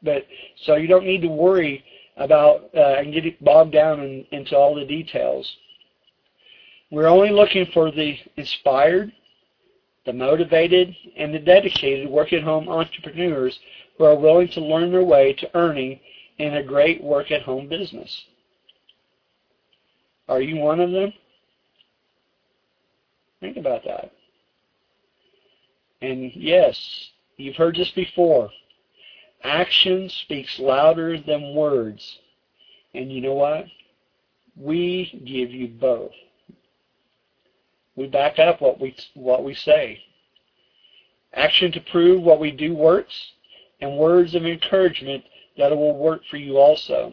But 0.03 0.27
so 0.64 0.77
you 0.77 0.88
don't 0.88 1.07
need 1.07 1.23
to 1.23 1.29
worry 1.29 1.85
about 2.16 2.71
uh, 2.75 2.97
and 2.99 3.12
get 3.12 3.44
bogged 3.44 3.73
down 3.73 4.01
in, 4.01 4.27
into 4.33 4.57
all 4.57 4.75
the 4.75 4.85
details. 4.85 5.57
We're 6.90 7.07
only 7.07 7.31
looking 7.31 7.66
for 7.66 7.90
the 7.90 8.16
inspired, 8.37 9.12
the 10.07 10.12
motivated, 10.12 10.94
and 11.16 11.35
the 11.35 11.38
dedicated 11.38 12.09
work-at-home 12.09 12.68
entrepreneurs 12.68 13.59
who 13.97 14.05
are 14.05 14.16
willing 14.16 14.49
to 14.49 14.61
learn 14.61 14.90
their 14.90 15.05
way 15.05 15.35
to 15.35 15.57
earning 15.57 16.01
in 16.38 16.55
a 16.55 16.62
great 16.62 17.03
work-at-home 17.03 17.68
business. 17.68 18.25
Are 20.29 20.40
you 20.40 20.57
one 20.57 20.81
of 20.81 20.92
them? 20.92 21.12
Think 23.40 23.57
about 23.57 23.85
that. 23.85 24.12
And 26.01 26.33
yes, 26.35 27.11
you've 27.37 27.57
heard 27.57 27.77
this 27.77 27.90
before. 27.90 28.51
Action 29.44 30.09
speaks 30.09 30.59
louder 30.59 31.18
than 31.20 31.55
words. 31.55 32.18
And 32.94 33.12
you 33.12 33.20
know 33.20 33.35
what? 33.35 33.66
We 34.57 35.22
give 35.24 35.51
you 35.53 35.68
both. 35.68 36.12
We 37.94 38.07
back 38.07 38.38
up 38.38 38.61
what 38.61 38.81
we 38.81 38.94
what 39.14 39.44
we 39.44 39.55
say. 39.55 40.01
Action 41.35 41.70
to 41.72 41.81
prove 41.81 42.22
what 42.22 42.40
we 42.40 42.51
do 42.51 42.74
works, 42.74 43.14
and 43.81 43.98
words 43.98 44.35
of 44.35 44.46
encouragement 44.46 45.24
that 45.57 45.72
it 45.72 45.77
will 45.77 45.96
work 45.96 46.22
for 46.31 46.37
you 46.37 46.59
also. 46.59 47.12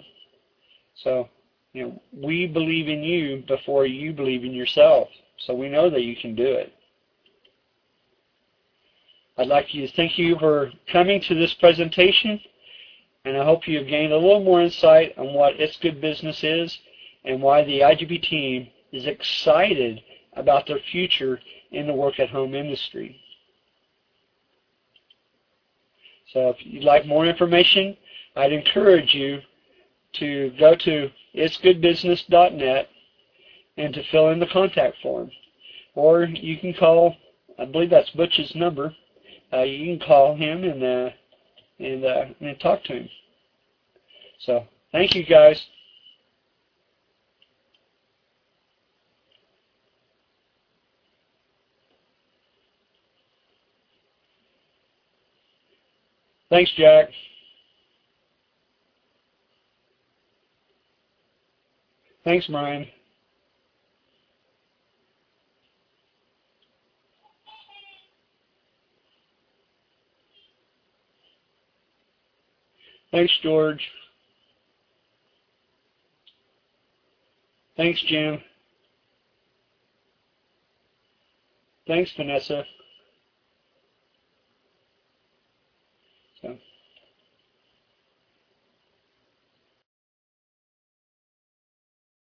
So, 0.96 1.28
you 1.74 1.84
know, 1.84 2.02
we 2.14 2.48
believe 2.48 2.88
in 2.88 3.04
you 3.04 3.44
before 3.48 3.86
you 3.86 4.14
believe 4.14 4.44
in 4.44 4.54
yourself. 4.54 5.10
So 5.38 5.54
we 5.54 5.70
know 5.70 5.90
that 5.90 6.02
you 6.02 6.16
can 6.16 6.36
do 6.36 6.46
it. 6.46 6.74
I'd 9.38 9.48
like 9.48 9.68
to 9.70 9.88
thank 9.90 10.18
you 10.18 10.38
for 10.40 10.72
coming 10.92 11.22
to 11.22 11.36
this 11.36 11.54
presentation, 11.56 12.40
and 13.26 13.36
I 13.36 13.44
hope 13.44 13.68
you 13.68 13.80
have 13.80 13.88
gained 13.88 14.14
a 14.14 14.18
little 14.18 14.44
more 14.44 14.62
insight 14.62 15.18
on 15.18 15.34
what 15.34 15.60
It's 15.60 15.76
Good 15.78 16.00
Business 16.00 16.42
is 16.44 16.78
and 17.26 17.42
why 17.42 17.66
the 17.66 17.82
IGB 17.82 18.22
team 18.24 18.70
is 18.94 19.08
excited 19.08 20.02
about 20.38 20.68
their 20.68 20.80
future 20.92 21.40
in 21.72 21.88
the 21.88 21.94
work-at-home 21.94 22.56
industry. 22.56 23.20
So 26.32 26.50
if 26.50 26.58
you'd 26.66 26.84
like 26.84 27.06
more 27.06 27.26
information, 27.26 27.98
I'd 28.36 28.54
encourage 28.54 29.14
you 29.14 29.42
to 30.14 30.54
go 30.58 30.76
to 30.76 31.10
itsgoodbusiness.net 31.36 32.90
and 33.78 33.94
to 33.94 34.04
fill 34.12 34.30
in 34.30 34.40
the 34.40 34.48
contact 34.48 34.96
form. 35.02 35.30
Or 35.96 36.24
you 36.26 36.58
can 36.58 36.74
call, 36.74 37.16
I 37.58 37.66
believe 37.66 37.90
that's 37.90 38.10
Butch's 38.12 38.54
number, 38.56 38.94
uh, 39.54 39.62
you 39.62 39.98
can 39.98 40.06
call 40.06 40.36
him 40.36 40.64
and 40.64 40.84
uh, 40.84 41.10
and 41.80 42.06
uh, 42.06 42.26
and 42.42 42.60
talk 42.60 42.84
to 42.86 42.94
him. 42.94 43.10
So 44.40 44.66
thank 44.92 45.16
you 45.16 45.26
guys. 45.26 45.62
Thanks, 56.50 56.72
Jack. 56.78 57.10
Thanks, 62.24 62.48
Brian. 62.48 62.88
Thanks, 73.16 73.32
George. 73.42 73.80
Thanks, 77.78 78.04
Jim. 78.10 78.42
Thanks, 81.88 82.12
Vanessa. 82.18 82.66